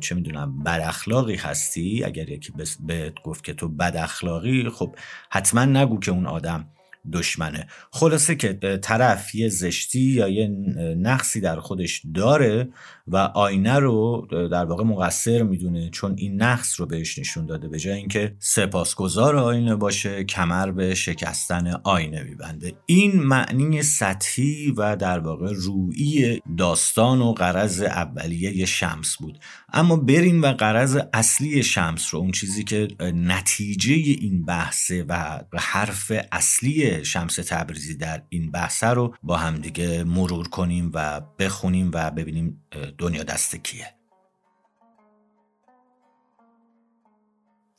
چه 0.00 0.14
می‌دونم 0.14 0.62
بد 0.62 0.80
اخلاقی 0.84 1.36
هستی؟ 1.36 2.04
اگر 2.04 2.28
یکی 2.28 2.52
بهت 2.86 3.14
گفت 3.24 3.44
که 3.44 3.54
تو 3.54 3.68
بد 3.68 3.96
اخلاقی 3.96 4.68
خب 4.68 4.96
حتما 5.30 5.64
نگو 5.64 6.00
که 6.00 6.10
اون 6.10 6.26
آدم 6.26 6.68
دشمنه. 7.12 7.66
خلاصه 7.90 8.34
که 8.34 8.78
طرف 8.82 9.34
یه 9.34 9.48
زشتی 9.48 10.00
یا 10.00 10.28
یه 10.28 10.48
نقصی 10.96 11.40
در 11.40 11.60
خودش 11.60 12.02
داره 12.14 12.68
و 13.06 13.16
آینه 13.16 13.78
رو 13.78 14.26
در 14.30 14.64
واقع 14.64 14.84
مقصر 14.84 15.42
می‌دونه 15.42 15.90
چون 15.90 16.14
این 16.18 16.42
نقص 16.42 16.80
رو 16.80 16.86
بهش 16.86 17.18
نشون 17.18 17.46
داده 17.46 17.68
به 17.68 17.78
جای 17.78 17.94
اینکه 17.94 18.36
سپاسگزار 18.38 19.36
آینه 19.36 19.76
باشه 19.76 20.24
کمر 20.24 20.70
به 20.70 20.94
شکستن 20.94 21.80
آینه 21.84 22.22
میبنده. 22.22 22.72
این 22.86 23.22
معنی 23.22 23.82
سطحی 23.82 24.70
و 24.76 24.96
در 24.96 25.18
واقع 25.18 25.52
روئی 25.52 26.40
داستان 26.58 27.20
و 27.20 27.32
قرض 27.32 27.82
اولیه 27.82 28.66
شمس 28.66 29.16
بود. 29.16 29.38
اما 29.72 29.96
بریم 29.96 30.42
و 30.42 30.46
قرض 30.52 30.98
اصلی 31.12 31.62
شمس 31.62 32.14
رو 32.14 32.20
اون 32.20 32.30
چیزی 32.30 32.64
که 32.64 32.88
نتیجه 33.00 33.94
این 33.94 34.44
بحثه 34.44 35.04
و 35.08 35.40
حرف 35.54 36.12
اصلی 36.32 37.04
شمس 37.04 37.34
تبریزی 37.34 37.96
در 37.96 38.22
این 38.28 38.50
بحثه 38.50 38.86
رو 38.86 39.14
با 39.22 39.36
همدیگه 39.36 40.04
مرور 40.04 40.48
کنیم 40.48 40.90
و 40.94 41.20
بخونیم 41.38 41.90
و 41.94 42.10
ببینیم 42.10 42.64
دنیا 42.98 43.22
دست 43.22 43.56
کیه؟ 43.56 43.94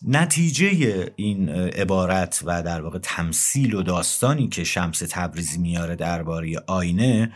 نتیجه 0.08 1.14
این 1.16 1.50
عبارت 1.50 2.42
و 2.46 2.64
در 2.64 2.82
واقع 2.82 3.00
تمثیل 3.00 3.74
و 3.74 3.84
داستانی 3.84 4.48
که 4.48 4.64
شمس 4.64 5.00
تبریزی 5.10 5.58
میاره 5.58 5.96
درباره 5.96 6.60
آینه 6.68 7.34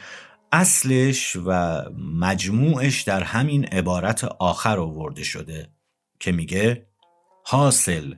اصلش 0.51 1.35
و 1.45 1.81
مجموعش 2.19 3.01
در 3.01 3.23
همین 3.23 3.65
عبارت 3.65 4.23
آخر 4.23 4.79
آورده 4.79 5.23
شده 5.23 5.69
که 6.19 6.31
میگه 6.31 6.87
حاصل 7.45 8.13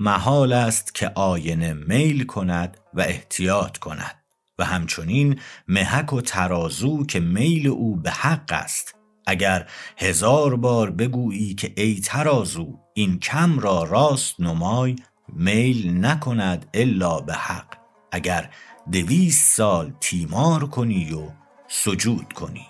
محال 0.00 0.52
است 0.52 0.94
که 0.94 1.08
آینه 1.14 1.72
میل 1.72 2.26
کند 2.26 2.76
و 2.94 3.00
احتیاط 3.00 3.78
کند 3.78 4.24
و 4.58 4.64
همچنین 4.64 5.40
محک 5.68 6.12
و 6.12 6.20
ترازو 6.20 7.06
که 7.06 7.20
میل 7.20 7.66
او 7.66 7.96
به 7.96 8.10
حق 8.10 8.52
است. 8.52 8.94
اگر 9.26 9.68
هزار 9.98 10.56
بار 10.56 10.90
بگویی 10.90 11.54
که 11.54 11.72
ای 11.76 12.00
ترازو 12.00 12.78
این 12.94 13.18
کم 13.18 13.58
را 13.58 13.82
راست 13.82 14.40
نمای 14.40 14.96
میل 15.28 16.04
نکند 16.04 16.66
الا 16.74 17.20
به 17.20 17.34
حق. 17.34 17.76
اگر 18.12 18.50
دویست 18.92 19.56
سال 19.56 19.92
تیمار 20.00 20.66
کنی 20.66 21.12
و 21.12 21.30
سجود 21.68 22.32
کنی. 22.32 22.66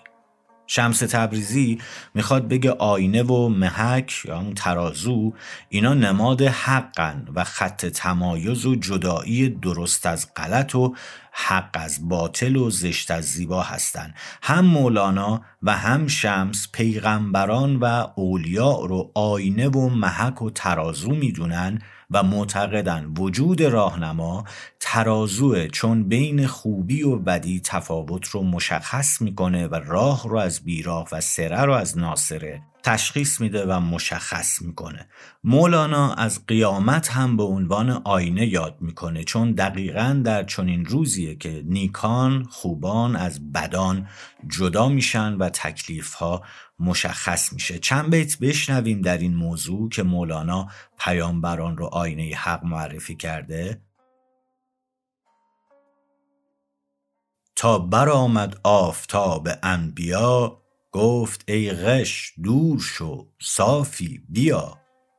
شمس 0.66 0.98
تبریزی 0.98 1.78
می‌خواد 2.14 2.48
بگه 2.48 2.70
آینه 2.70 3.22
و 3.22 3.48
محک 3.48 4.24
یا 4.24 4.38
اون 4.38 4.54
ترازو 4.54 5.32
اینا 5.68 5.94
نماد 5.94 6.42
حقن 6.42 7.26
و 7.34 7.44
خط 7.44 7.86
تمایز 7.86 8.66
و 8.66 8.74
جدایی 8.74 9.48
درست 9.48 10.06
از 10.06 10.34
غلط 10.36 10.74
و 10.74 10.94
حق 11.32 11.70
از 11.74 12.08
باطل 12.08 12.56
و 12.56 12.70
زشت 12.70 13.10
از 13.10 13.24
زیبا 13.24 13.62
هستند 13.62 14.14
هم 14.42 14.64
مولانا 14.64 15.42
و 15.62 15.76
هم 15.76 16.06
شمس 16.06 16.68
پیغمبران 16.72 17.76
و 17.76 18.06
اولیاء 18.14 18.86
رو 18.86 19.10
آینه 19.14 19.68
و 19.68 19.88
محک 19.88 20.42
و 20.42 20.50
ترازو 20.50 21.10
می‌دونن. 21.10 21.82
و 22.10 22.22
معتقدن 22.22 23.04
وجود 23.18 23.62
راهنما 23.62 24.44
ترازوه 24.80 25.68
چون 25.68 26.08
بین 26.08 26.46
خوبی 26.46 27.02
و 27.02 27.16
بدی 27.16 27.60
تفاوت 27.64 28.26
رو 28.26 28.42
مشخص 28.42 29.20
می‌کنه 29.20 29.66
و 29.66 29.74
راه 29.74 30.28
رو 30.28 30.36
از 30.36 30.64
بیراه 30.64 31.08
و 31.12 31.20
سره 31.20 31.60
رو 31.60 31.72
از 31.72 31.98
ناصره 31.98 32.62
تشخیص 32.82 33.40
میده 33.40 33.66
و 33.66 33.80
مشخص 33.80 34.62
می‌کنه. 34.62 35.08
مولانا 35.44 36.14
از 36.14 36.46
قیامت 36.46 37.08
هم 37.08 37.36
به 37.36 37.42
عنوان 37.42 37.90
آینه 37.90 38.46
یاد 38.46 38.76
می‌کنه 38.80 39.24
چون 39.24 39.52
دقیقا 39.52 40.20
در 40.24 40.44
چنین 40.44 40.84
روزیه 40.84 41.34
که 41.34 41.62
نیکان 41.66 42.44
خوبان 42.44 43.16
از 43.16 43.52
بدان 43.52 44.08
جدا 44.48 44.88
میشن 44.88 45.34
و 45.34 45.48
تکلیف 45.48 46.14
ها 46.14 46.42
مشخص 46.78 47.52
میشه. 47.52 47.78
چند 47.78 48.10
بیت 48.10 48.38
بشنویم 48.38 49.00
در 49.00 49.18
این 49.18 49.34
موضوع 49.34 49.88
که 49.88 50.02
مولانا 50.02 50.68
پیامبران 50.98 51.76
رو 51.76 51.86
آینه 51.86 52.36
حق 52.36 52.64
معرفی 52.64 53.16
کرده؟ 53.16 53.80
تا 57.56 57.78
برآمد 57.78 58.60
آفتاب 58.64 59.48
انبیا 59.62 60.62
گفت 60.92 61.44
ای 61.48 61.70
غش 61.70 62.32
دور 62.42 62.80
شو 62.80 63.28
صافی 63.42 64.24
بیا. 64.28 64.78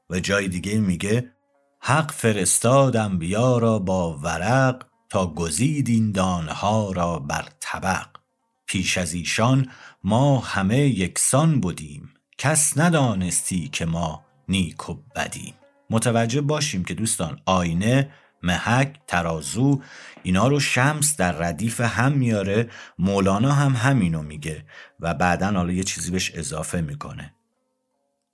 و 0.09 0.19
جای 0.19 0.47
دیگه 0.47 0.79
میگه 0.79 1.31
حق 1.79 2.11
فرستاد 2.11 2.97
انبیا 2.97 3.57
را 3.57 3.79
با 3.79 4.17
ورق 4.17 4.85
تا 5.09 5.27
گزید 5.27 5.89
این 5.89 6.11
دانها 6.11 6.91
را 6.91 7.19
بر 7.19 7.45
طبق. 7.59 8.24
پیش 8.67 8.97
از 8.97 9.13
ایشان 9.13 9.69
ما 10.03 10.39
همه 10.39 10.79
یکسان 10.79 11.59
بودیم. 11.59 12.13
کس 12.37 12.77
ندانستی 12.77 13.67
که 13.67 13.85
ما 13.85 14.25
نیک 14.49 14.89
و 14.89 14.93
بدیم. 15.15 15.53
متوجه 15.89 16.41
باشیم 16.41 16.83
که 16.83 16.93
دوستان 16.93 17.39
آینه 17.45 18.11
محک 18.43 18.95
ترازو 19.07 19.81
اینا 20.23 20.47
رو 20.47 20.59
شمس 20.59 21.17
در 21.17 21.31
ردیف 21.31 21.81
هم 21.81 22.11
میاره 22.11 22.69
مولانا 22.99 23.51
هم 23.51 23.71
همینو 23.71 24.21
میگه 24.21 24.65
و 24.99 25.13
بعدا 25.13 25.51
حالا 25.51 25.73
یه 25.73 25.83
چیزی 25.83 26.11
بهش 26.11 26.31
اضافه 26.35 26.81
می‌کنه. 26.81 27.33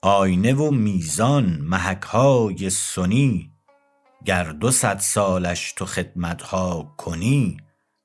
آینه 0.02 0.54
و 0.54 0.72
میزان 0.72 1.46
محک 1.46 2.02
های 2.02 2.70
سنی 2.70 3.52
گر 4.26 4.44
دو 4.44 4.72
صد 4.72 5.00
سالش 5.00 5.74
تو 5.74 5.86
خدمت 5.86 6.42
ها 6.42 6.94
کنی 6.98 7.58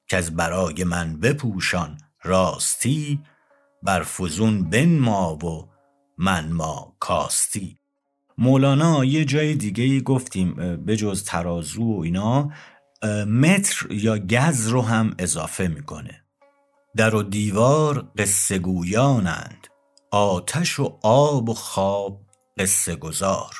که 0.08 0.16
از 0.16 0.36
برای 0.36 0.84
من 0.84 1.20
بپوشان 1.20 1.98
راستی 2.26 3.20
بر 3.82 4.02
فزون 4.02 4.70
بن 4.70 4.98
ما 4.98 5.36
و 5.36 5.68
من 6.18 6.52
ما 6.52 6.96
کاستی. 7.00 7.78
مولانا 8.38 9.04
یه 9.04 9.24
جای 9.24 9.54
دیگه 9.54 9.84
ای 9.84 10.02
گفتیم 10.02 10.76
جز 10.94 11.24
ترازو 11.24 11.96
و 11.96 12.00
اینا 12.00 12.50
متر 13.26 13.86
یا 13.90 14.18
گز 14.18 14.66
رو 14.66 14.82
هم 14.82 15.14
اضافه 15.18 15.68
می‌کنه. 15.68 16.24
در 16.96 17.14
و 17.14 17.22
دیوار 17.22 18.12
قصه 18.18 18.58
گویانند. 18.58 19.66
آتش 20.10 20.80
و 20.80 20.98
آب 21.02 21.48
و 21.48 21.54
خواب 21.54 22.20
قصه 22.58 22.96
گذار 22.96 23.54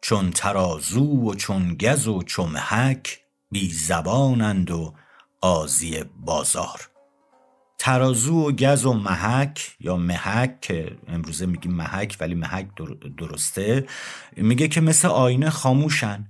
چون 0.00 0.30
ترازو 0.30 1.30
و 1.30 1.34
چون 1.34 1.74
گز 1.74 2.08
و 2.08 2.22
چمحک 2.22 3.18
بی 3.50 3.72
زبانند 3.72 4.70
و 4.70 4.94
آزی 5.40 6.04
بازار. 6.16 6.91
ترازو 7.82 8.48
و 8.48 8.52
گز 8.52 8.84
و 8.84 8.92
محک 8.92 9.76
یا 9.80 9.96
محک 9.96 10.60
که 10.60 10.96
امروزه 11.08 11.46
میگیم 11.46 11.72
محک 11.72 12.16
ولی 12.20 12.34
محک 12.34 12.68
درسته 13.18 13.86
میگه 14.36 14.68
که 14.68 14.80
مثل 14.80 15.08
آینه 15.08 15.50
خاموشن. 15.50 16.28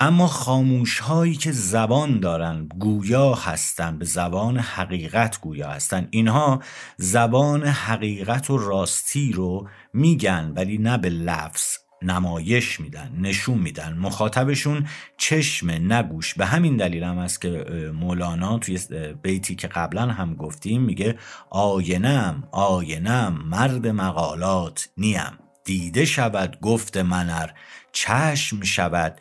اما 0.00 0.26
خاموش 0.26 0.98
هایی 0.98 1.34
که 1.34 1.52
زبان 1.52 2.20
دارن 2.20 2.68
گویا 2.68 3.34
هستن 3.34 3.98
به 3.98 4.04
زبان 4.04 4.58
حقیقت 4.58 5.40
گویا 5.40 5.70
هستن. 5.70 6.08
اینها 6.10 6.60
زبان 6.96 7.62
حقیقت 7.64 8.50
و 8.50 8.58
راستی 8.58 9.32
رو 9.32 9.68
میگن 9.92 10.52
ولی 10.56 10.78
نه 10.78 10.98
به 10.98 11.08
لفظ. 11.08 11.83
نمایش 12.04 12.80
میدن 12.80 13.12
نشون 13.20 13.58
میدن. 13.58 13.98
مخاطبشون 13.98 14.86
چشم 15.16 15.70
نگوش 15.70 16.34
به 16.34 16.46
همین 16.46 16.76
دلیل 16.76 17.02
هم 17.02 17.18
است 17.18 17.40
که 17.40 17.64
مولانا 17.94 18.58
توی 18.58 18.78
بیتی 19.22 19.54
که 19.54 19.68
قبلا 19.68 20.06
هم 20.06 20.34
گفتیم 20.34 20.82
میگه 20.82 21.18
آینم 21.50 22.48
آینم 22.52 23.44
مرد 23.46 23.86
مقالات 23.86 24.88
نیم. 24.96 25.38
دیده 25.64 26.04
شود 26.04 26.58
گفت 26.60 26.96
منر 26.96 27.50
چشم 27.92 28.62
شود 28.62 29.20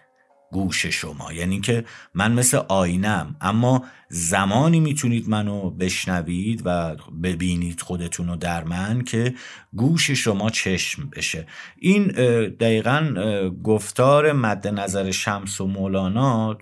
گوش 0.54 0.86
شما. 0.86 1.34
یعنی 1.34 1.60
که 1.60 1.86
من 2.14 2.32
مثل 2.32 2.58
آینم. 2.58 3.36
اما 3.42 3.86
زمانی 4.10 4.80
می‌تونید 4.80 5.30
منو 5.30 5.70
بشنوید 5.70 6.62
و 6.66 6.96
ببینید 7.24 7.82
خودتون 7.82 8.28
رو 8.28 8.36
در 8.36 8.64
من 8.64 9.04
که 9.04 9.34
گوش 9.76 10.12
شما 10.12 10.50
چشم 10.50 11.10
بشه. 11.10 11.48
این 11.80 12.08
دقیقا 12.48 13.14
گفتار 13.64 14.32
مد 14.32 14.68
نظر 14.68 15.12
شمس 15.12 15.62
و 15.62 15.68
مولانا 15.68 16.58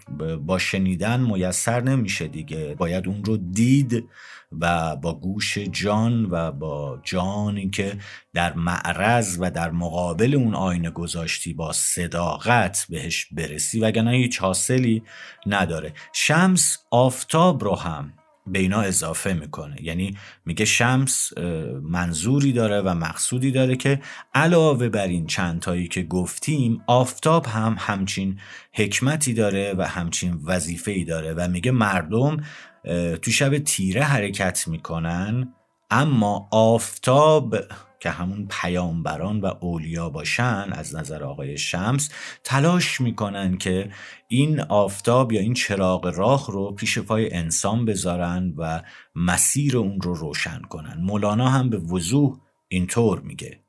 با 0.46 0.60
شنیدن 0.60 1.20
میسر 1.20 1.82
نمیشه 1.82 2.28
دیگه. 2.28 2.76
باید 2.78 3.08
اون 3.08 3.24
رو 3.24 3.38
دید 3.38 4.10
و 4.60 4.96
با 4.96 5.20
گوش 5.20 5.58
جان 5.58 6.26
و 6.26 6.52
با 6.52 7.00
جانی 7.04 7.70
که 7.70 7.98
در 8.34 8.54
معرض 8.54 9.38
و 9.40 9.52
در 9.52 9.72
مقابل 9.72 10.36
اون 10.36 10.56
آینه 10.56 10.90
گذاشتی 10.90 11.54
با 11.54 11.74
صداقت 11.74 12.86
بهش 12.90 13.28
برسی 13.32 13.80
وگرنه 13.80 14.12
هیچ 14.12 14.40
حاصلی 14.40 15.04
نداره. 15.46 15.94
شمس 16.14 16.78
آفتاب 16.92 17.64
رو 17.64 17.76
هم 17.76 18.14
به 18.48 18.60
اینا 18.60 18.82
اضافه 18.82 19.34
می‌کنه. 19.34 19.76
یعنی 19.82 20.18
میگه 20.46 20.66
شمس 20.66 21.38
منظوری 21.82 22.54
داره 22.54 22.82
و 22.82 22.94
مقصودی 22.94 23.52
داره 23.52 23.76
که 23.76 24.02
علاوه 24.34 24.90
بر 24.90 25.08
این 25.08 25.28
چندتایی 25.28 25.88
که 25.88 26.04
گفتیم 26.04 26.84
آفتاب 26.88 27.46
هم 27.46 27.76
همچین 27.80 28.40
حکمتی 28.74 29.34
داره 29.34 29.74
و 29.78 29.88
همچین 29.88 30.40
وظیفه‌ای 30.44 31.04
داره 31.04 31.34
و 31.34 31.48
میگه 31.48 31.72
مردم 31.72 32.38
تو 33.22 33.32
شب 33.32 33.58
تیره 33.58 34.04
حرکت 34.04 34.68
می‌کنن 34.68 35.54
اما 35.92 36.50
آفتاب 36.52 37.56
که 38.00 38.10
همون 38.10 38.48
پیامبران 38.62 39.42
و 39.42 39.46
اولیا 39.60 40.10
باشن 40.10 40.70
از 40.72 40.96
نظر 40.96 41.24
آقای 41.24 41.58
شمس 41.58 42.10
تلاش 42.44 43.02
می‌کنن 43.02 43.58
که 43.58 43.92
این 44.28 44.60
آفتاب 44.60 45.32
یا 45.32 45.42
این 45.42 45.54
چراغ 45.54 46.14
راه 46.16 46.52
رو 46.52 46.72
پیش 46.72 47.00
پای 47.00 47.34
انسان 47.34 47.86
بذارن 47.86 48.54
و 48.58 48.82
مسیر 49.16 49.78
اون 49.78 50.02
رو 50.02 50.14
روشن 50.14 50.62
کنن. 50.62 51.02
مولانا 51.02 51.50
هم 51.50 51.70
به 51.70 51.78
وضوح 51.78 52.38
اینطور 52.68 53.20
میگه. 53.20 53.60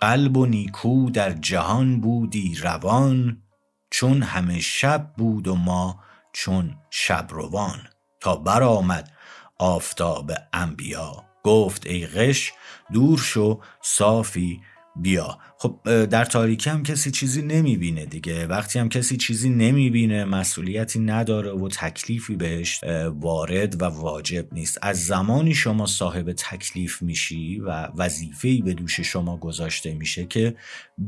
قلب 0.00 0.36
و 0.36 0.46
نیکو 0.46 1.10
در 1.10 1.32
جهان 1.32 2.00
بودی 2.00 2.54
روان 2.62 3.42
چون 3.90 4.22
همه 4.22 4.60
شب 4.60 5.12
بود 5.16 5.48
و 5.48 5.54
ما 5.54 6.00
چون 6.32 6.76
شب 6.90 7.26
روان. 7.30 7.78
تا 8.20 8.36
برآمد 8.36 9.10
آفتاب 9.58 10.32
انبیا. 10.52 11.24
گفت 11.42 11.86
ای 11.86 12.06
غش 12.06 12.52
دور 12.92 13.18
شو 13.18 13.60
صافی 13.82 14.62
بیا. 14.96 15.38
خب 15.58 16.04
در 16.04 16.24
تاریکی 16.24 16.70
هم 16.70 16.82
کسی 16.82 17.10
چیزی 17.10 17.42
نمی‌بینه 17.42 18.06
دیگه. 18.06 18.46
وقتی 18.46 18.78
هم 18.78 18.88
کسی 18.88 19.16
چیزی 19.16 19.50
نمی‌بینه 19.50 20.24
مسئولیتی 20.24 20.98
نداره 20.98 21.50
و 21.50 21.68
تکلیفی 21.68 22.36
بهش 22.36 22.80
وارد 23.20 23.82
و 23.82 23.84
واجب 23.84 24.54
نیست. 24.54 24.78
از 24.82 25.06
زمانی 25.06 25.54
شما 25.54 25.86
صاحب 25.86 26.32
تکلیف 26.32 27.02
میشی 27.02 27.60
و 27.60 27.70
وظیفه‌ای 27.96 28.62
به 28.62 28.74
دوش 28.74 29.00
شما 29.00 29.36
گذاشته 29.36 29.94
میشه 29.94 30.26
که 30.26 30.56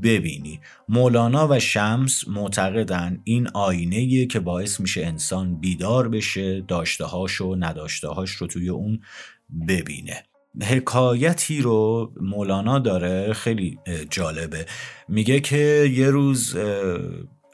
ببینی. 0.03 0.61
مولانا 0.89 1.49
و 1.49 1.59
شمس 1.59 2.29
معتقدن 2.29 3.21
این 3.25 3.49
آینه 3.49 4.27
که 4.27 4.41
باعث 4.41 4.81
میشه 4.81 5.07
انسان 5.07 5.61
بیدار 5.61 6.09
بشه 6.09 6.61
داشتهاش 6.61 7.41
و 7.41 7.57
نداشتهاش 7.59 8.31
رو 8.31 8.47
توی 8.47 8.69
اون 8.69 9.01
ببینه. 9.69 10.25
حکایتی 10.61 11.61
رو 11.61 12.13
مولانا 12.21 12.79
داره 12.79 13.33
خیلی 13.33 13.79
جالبه. 14.11 14.67
میگه 15.09 15.41
که 15.41 15.91
یه 15.93 16.11
روز 16.11 16.57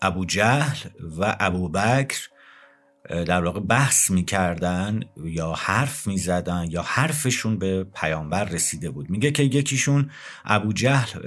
ابو 0.03 0.25
جهل 0.25 0.77
و 1.21 1.37
ابو 1.41 1.69
بکر 1.69 2.29
در 3.09 3.45
واقع 3.45 3.61
بحث 3.61 4.11
می‌کردن 4.11 5.01
یا 5.25 5.53
حرف 5.53 6.07
می‌زدن 6.07 6.67
یا 6.71 6.83
حرفشون 6.83 7.59
به 7.59 7.85
پیامبر 7.85 8.45
رسیده 8.45 8.91
بود. 8.91 9.11
میگه 9.11 9.31
که 9.31 9.43
یکیشون 9.43 10.11
ابو 10.45 10.73
جهل 10.73 11.21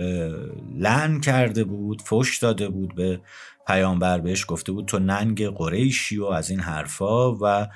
لن 0.75 1.19
کرده 1.19 1.63
بود 1.63 2.01
فش 2.01 2.37
داده 2.37 2.69
بود 2.69 2.95
به 2.95 3.21
پیامبر 3.67 4.19
بهش 4.19 4.45
گفته 4.47 4.71
بود 4.71 4.85
تو 4.85 4.99
ننگ 4.99 5.47
قریشی 5.47 6.17
و 6.17 6.25
از 6.25 6.49
این 6.49 6.59
حرفا 6.59 7.35
و 7.35 7.67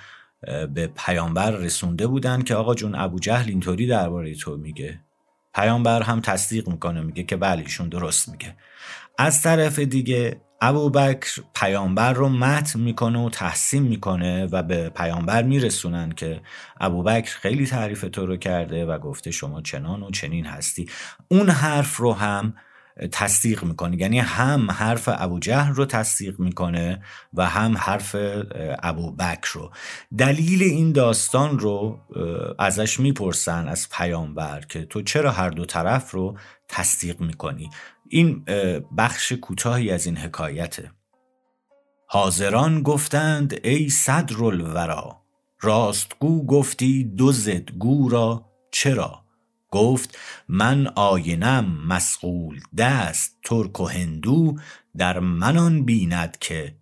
به 0.74 0.88
پیامبر 0.88 1.52
رسونده 1.52 2.08
بودن 2.08 2.42
که 2.42 2.56
آقا 2.56 2.76
جون 2.76 2.96
ابو 2.96 3.20
جهل 3.20 3.50
اینطوری 3.50 3.88
درباره 3.88 4.36
تو 4.36 4.58
میگه. 4.58 5.00
پیامبر 5.54 6.02
هم 6.02 6.22
تصدیق 6.22 6.70
می‌کنه 6.70 7.02
میگه 7.02 7.24
که 7.24 7.36
بله 7.36 7.62
ایشون 7.62 7.90
درست 7.90 8.30
میگه. 8.30 8.56
از 9.18 9.42
طرف 9.42 9.80
دیگه 9.80 10.42
ابو 10.62 10.90
بکر 10.90 11.42
پیامبر 11.56 12.14
رو 12.14 12.30
متن 12.30 12.80
می‌کنه 12.80 13.26
و 13.26 13.30
تحسین 13.30 13.84
می‌کنه 13.84 14.46
و 14.46 14.64
به 14.64 14.90
پیامبر 14.90 15.44
میرسونن 15.44 16.12
که 16.12 16.42
ابو 16.80 17.04
بکر 17.04 17.38
خیلی 17.38 17.66
تعریف 17.66 18.06
تو 18.12 18.26
رو 18.26 18.38
کرده 18.38 18.86
و 18.86 19.00
گفته 19.00 19.32
شما 19.32 19.62
چنان 19.62 20.04
و 20.04 20.12
چنین 20.12 20.46
هستی. 20.46 20.90
اون 21.28 21.50
حرف 21.50 21.98
رو 21.98 22.14
هم 22.14 22.54
تصدیق 23.12 23.64
می‌کنه. 23.64 23.98
یعنی 23.98 24.20
هم 24.20 24.72
حرف 24.72 25.10
ابو 25.12 25.40
جهل 25.40 25.74
رو 25.74 25.86
تصدیق 25.86 26.40
می‌کنه 26.40 27.04
و 27.34 27.50
هم 27.50 27.78
حرف 27.78 28.16
ابو 28.84 29.12
بکر 29.12 29.50
رو. 29.54 29.72
دلیل 30.18 30.64
این 30.64 30.92
داستان 30.92 31.60
رو 31.60 32.00
ازش 32.60 33.00
می‌پرسن 33.00 33.68
از 33.68 33.90
پیامبر 33.90 34.62
که 34.62 34.86
تو 34.86 35.02
چرا 35.02 35.32
هر 35.32 35.50
دو 35.50 35.66
طرف 35.66 36.12
رو 36.12 36.38
تصدیق 36.68 37.22
می‌کنی؟ 37.22 37.70
این 38.10 38.46
بخش 38.98 39.32
کوتاهی 39.32 39.92
از 39.92 40.06
این 40.06 40.18
حکایته. 40.18 40.92
حاضران 42.08 42.82
گفتند 42.82 43.60
ای 43.64 43.90
صدر 43.90 44.44
الورا 44.44 45.22
راستگو 45.62 46.46
گفتی 46.46 47.04
دو 47.04 47.32
زدگو 47.32 48.10
را 48.10 48.46
چرا؟ 48.72 49.25
گفت 49.76 50.18
من 50.48 50.88
آینم 50.88 51.86
مسقول 51.88 52.60
دست 52.78 53.38
ترک 53.44 53.80
و 53.80 53.86
هندو 53.86 54.56
در 54.98 55.20
منان 55.20 55.86
بیند 55.86 56.38
که 56.40 56.76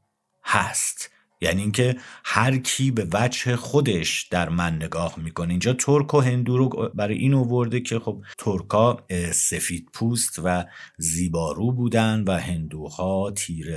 هست. 0.44 1.10
یعنی 1.42 1.62
اینکه 1.62 1.98
هر 2.26 2.58
کی 2.58 2.92
به 2.92 3.08
وجه 3.14 3.56
خودش 3.56 4.28
در 4.32 4.50
من 4.50 4.76
نگاه 4.76 5.20
می‌کنه. 5.20 5.50
اینجا 5.50 5.74
ترک 5.74 6.14
و 6.14 6.20
هندو 6.20 6.58
رو 6.58 6.92
برای 6.96 7.18
این 7.18 7.34
آورده 7.34 7.80
که 7.80 8.00
خب 8.00 8.24
ترکا 8.38 9.06
سفید 9.32 9.90
پوست 9.94 10.40
و 10.44 10.66
زیبارو 10.98 11.72
بودن 11.72 12.24
و 12.28 12.40
هندوها 12.40 13.32
تیر 13.32 13.76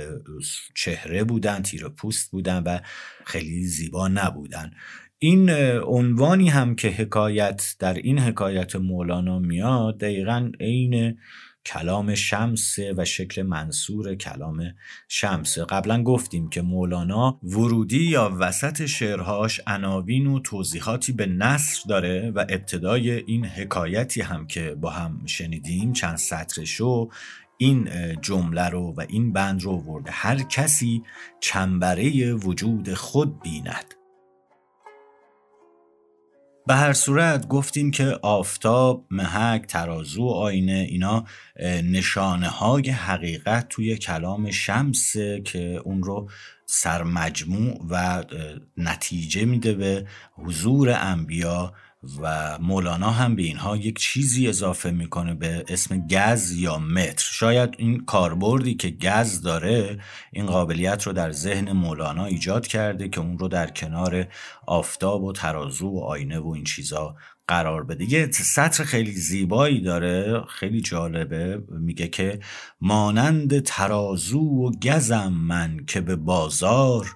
چهره 0.75 1.23
بودن 1.23 1.61
تیر 1.61 1.89
پوست 1.89 2.31
بودن 2.31 2.63
و 2.63 2.79
خیلی 3.25 3.63
زیبا 3.63 4.07
نبودن. 4.07 4.71
این 5.19 5.49
عنوانی 5.85 6.49
هم 6.49 6.75
که 6.75 6.87
حکایت 6.87 7.75
در 7.79 7.93
این 7.93 8.19
حکایت 8.19 8.75
مولانا 8.75 9.39
میاد 9.39 9.97
دقیقا 9.97 10.51
عین 10.59 11.17
کلام 11.65 12.15
شمس 12.15 12.75
و 12.97 13.05
شکل 13.05 13.41
منصور 13.41 14.15
کلام 14.15 14.63
شمس. 15.07 15.59
قبلا 15.59 16.03
گفتیم 16.03 16.49
که 16.49 16.61
مولانا 16.61 17.39
ورودی 17.43 18.03
یا 18.03 18.37
وسط 18.39 18.85
شعرهاش 18.85 19.61
عناوین 19.67 20.27
و 20.27 20.39
توضیحاتی 20.39 21.13
به 21.13 21.25
نصر 21.25 21.81
داره 21.89 22.31
و 22.31 22.39
ابتدای 22.39 23.11
این 23.11 23.45
حکایتی 23.45 24.21
هم 24.21 24.47
که 24.47 24.75
با 24.75 24.89
هم 24.89 25.25
شنیدیم 25.25 25.93
چند 25.93 26.17
سطرشو 26.17 27.09
این 27.57 27.89
جمله 28.21 28.69
رو 28.69 28.93
و 28.97 29.05
این 29.09 29.33
بند 29.33 29.61
رو 29.61 29.77
ورده. 29.77 30.11
هر 30.11 30.37
کسی 30.37 31.03
چنبره 31.39 32.33
وجود 32.33 32.93
خود 32.93 33.41
بیند. 33.41 33.96
به 36.67 36.75
هر 36.75 36.93
صورت 36.93 37.47
گفتیم 37.47 37.91
که 37.91 38.19
آفتاب، 38.21 39.05
محک، 39.11 39.65
ترازو 39.65 40.27
آینه 40.27 40.87
اینا 40.89 41.25
نشانه 41.83 42.47
های 42.47 42.89
حقیقت 42.89 43.69
توی 43.69 43.97
کلام 43.97 44.51
شمسه 44.51 45.41
که 45.41 45.81
اون 45.83 46.03
رو 46.03 46.29
سرمجموع 46.65 47.85
و 47.89 48.23
نتیجه 48.77 49.45
میده 49.45 49.73
به 49.73 50.07
حضور 50.33 50.89
انبیا 50.89 51.73
و 52.21 52.57
مولانا 52.61 53.11
هم 53.11 53.35
به 53.35 53.41
اینها 53.41 53.77
یک 53.77 53.99
چیزی 53.99 54.47
اضافه 54.47 54.91
می‌کنه 54.91 55.33
به 55.33 55.65
اسم 55.67 56.07
گز 56.07 56.51
یا 56.51 56.77
متر. 56.77 57.25
شاید 57.31 57.75
این 57.77 58.05
کاربردی 58.05 58.75
که 58.75 58.89
گز 58.89 59.41
داره 59.41 59.99
این 60.33 60.45
قابلیت 60.45 61.03
رو 61.03 61.13
در 61.13 61.31
ذهن 61.31 61.71
مولانا 61.71 62.25
ایجاد 62.25 62.67
کرده 62.67 63.09
که 63.09 63.21
اون 63.21 63.37
رو 63.37 63.47
در 63.47 63.67
کنار 63.67 64.27
آفتاب 64.67 65.23
و 65.23 65.31
ترازو 65.31 65.89
و 65.89 65.99
آینه 65.99 66.39
و 66.39 66.49
این 66.49 66.63
چیزا 66.63 67.15
قرار 67.47 67.83
بده. 67.83 68.13
یه 68.13 68.31
سطر 68.31 68.83
خیلی 68.83 69.11
زیبایی 69.11 69.81
داره 69.81 70.41
خیلی 70.49 70.81
جالبه. 70.81 71.63
میگه 71.69 72.07
که 72.07 72.39
مانند 72.81 73.59
ترازو 73.59 74.39
و 74.39 74.71
گزم 74.71 75.33
من 75.33 75.85
که 75.85 76.01
به 76.01 76.15
بازار 76.15 77.15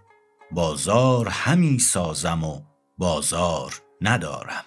بازار 0.51 1.27
همی 1.27 1.79
سازم 1.79 2.43
و 2.43 2.61
بازار 2.97 3.73
ندارم. 4.01 4.63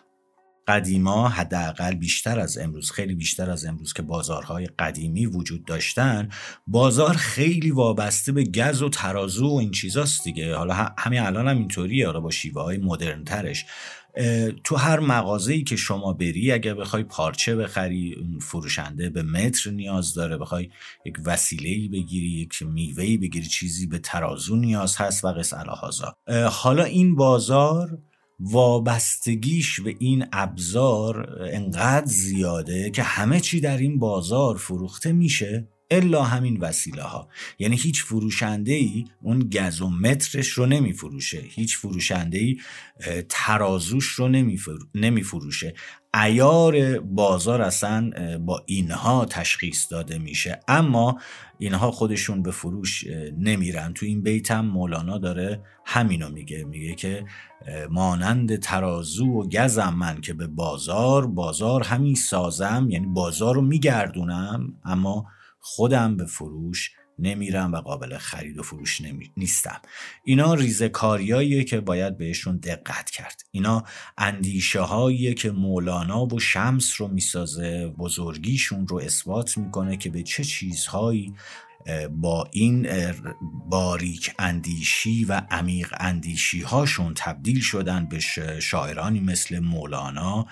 قدیما 0.68 1.28
حداقل 1.28 1.94
بیشتر 1.94 2.40
از 2.40 2.58
امروز 2.58 2.90
خیلی 2.90 3.14
بیشتر 3.14 3.50
از 3.50 3.64
امروز 3.64 3.92
که 3.92 4.02
بازارهای 4.02 4.66
قدیمی 4.66 5.26
وجود 5.26 5.64
داشتن 5.64 6.28
بازار 6.66 7.14
خیلی 7.14 7.70
وابسته 7.70 8.32
به 8.32 8.44
گز 8.44 8.82
و 8.82 8.88
ترازو 8.88 9.48
و 9.48 9.54
این 9.54 9.70
چیزاست 9.70 10.24
دیگه. 10.24 10.54
حالا 10.54 10.74
همین 10.98 11.20
الان 11.20 11.48
هم 11.48 11.58
اینطوریه 11.58 12.06
حالا 12.06 12.20
با 12.20 12.30
شیوه 12.30 12.62
های 12.62 12.78
مدرن 12.78 13.24
ترش 13.24 13.64
تو 14.64 14.76
هر 14.76 15.00
مغازه‌ای 15.00 15.62
که 15.62 15.76
شما 15.76 16.12
بری 16.12 16.52
اگر 16.52 16.74
بخوای 16.74 17.02
پارچه 17.02 17.56
بخری 17.56 18.16
فروشنده 18.40 19.10
به 19.10 19.22
متر 19.22 19.70
نیاز 19.70 20.14
داره 20.14 20.38
بخوای 20.38 20.70
یک 21.06 21.14
وسیله‌ای 21.24 21.88
بگیری 21.88 22.28
یک 22.28 22.62
میوه‌ای 22.62 23.16
بگیری 23.16 23.46
چیزی 23.46 23.86
به 23.86 23.98
ترازو 23.98 24.56
نیاز 24.56 24.96
هست 24.96 25.24
و 25.24 25.28
قص 25.28 25.52
حالا 26.50 26.84
این 26.84 27.16
بازار 27.16 27.98
وابستگیش 28.40 29.80
به 29.80 29.96
این 29.98 30.26
ابزار 30.32 31.38
انقدر 31.52 32.06
زیاده 32.06 32.90
که 32.90 33.02
همه 33.02 33.40
چی 33.40 33.60
در 33.60 33.78
این 33.78 33.98
بازار 33.98 34.56
فروخته 34.56 35.12
میشه. 35.12 35.68
الا 35.94 36.22
همین 36.22 36.56
وسیله 36.56 37.02
ها 37.02 37.28
یعنی 37.58 37.76
هیچ 37.76 38.04
فروشنده 38.04 38.72
ای 38.72 39.04
اون 39.22 39.38
گز 39.38 39.80
و 39.80 39.88
مترش 39.88 40.48
رو 40.48 40.66
نمیفروشه. 40.66 41.40
هیچ 41.48 41.78
فروشنده 41.78 42.38
ای 42.38 42.56
ترازوش 43.28 44.06
رو 44.06 44.28
نمیفروشه. 44.94 45.74
ایار 46.24 46.98
بازار 47.00 47.62
اصلا 47.62 48.10
با 48.38 48.62
اینها 48.66 49.24
تشخیص 49.24 49.86
داده 49.90 50.18
میشه. 50.18 50.60
اما 50.68 51.18
اینها 51.58 51.90
خودشون 51.90 52.42
به 52.42 52.50
فروش 52.50 53.04
نمیرن. 53.38 53.92
تو 53.92 54.06
این 54.06 54.22
بیت 54.22 54.50
هم 54.50 54.66
مولانا 54.66 55.18
داره 55.18 55.62
همینو 55.84 56.28
میگه. 56.28 56.64
میگه 56.64 56.94
که 56.94 57.24
مانند 57.90 58.56
ترازو 58.56 59.26
و 59.26 59.48
گزم 59.48 59.94
من 59.94 60.20
که 60.20 60.34
به 60.34 60.46
بازار 60.46 61.26
بازار 61.26 61.82
همین 61.82 62.14
سازم. 62.14 62.86
یعنی 62.90 63.06
بازار 63.06 63.54
رو 63.54 63.62
میگردونم 63.62 64.74
اما 64.84 65.26
خودم 65.66 66.16
به 66.16 66.26
فروش 66.26 66.90
نمیرم 67.18 67.72
و 67.72 67.76
قابل 67.76 68.18
خرید 68.18 68.58
و 68.58 68.62
فروش 68.62 69.00
نمی... 69.00 69.32
نیستم. 69.36 69.80
اینا 70.24 70.54
ریزکاریاییه 70.54 71.64
که 71.64 71.80
باید 71.80 72.18
بهشون 72.18 72.56
دقت 72.56 73.10
کرد. 73.10 73.42
اینا 73.50 73.84
اندیشه 74.18 74.80
هایی 74.80 75.34
که 75.34 75.50
مولانا 75.50 76.26
و 76.26 76.40
شمس 76.40 77.00
رو 77.00 77.08
می‌سازه 77.08 77.88
بزرگیشون 77.98 78.86
رو 78.86 78.96
اثبات 78.96 79.58
می‌کنه 79.58 79.96
که 79.96 80.10
به 80.10 80.22
چه 80.22 80.44
چیزهایی 80.44 81.34
با 82.10 82.48
این 82.52 82.88
باریک 83.70 84.32
اندیشی 84.38 85.24
و 85.24 85.42
عمیق 85.50 85.94
اندیشی 86.00 86.60
هاشون 86.60 87.12
تبدیل 87.16 87.60
شدن 87.60 88.06
به 88.06 88.20
شاعرانی 88.60 89.20
مثل 89.20 89.58
مولانا 89.58 90.46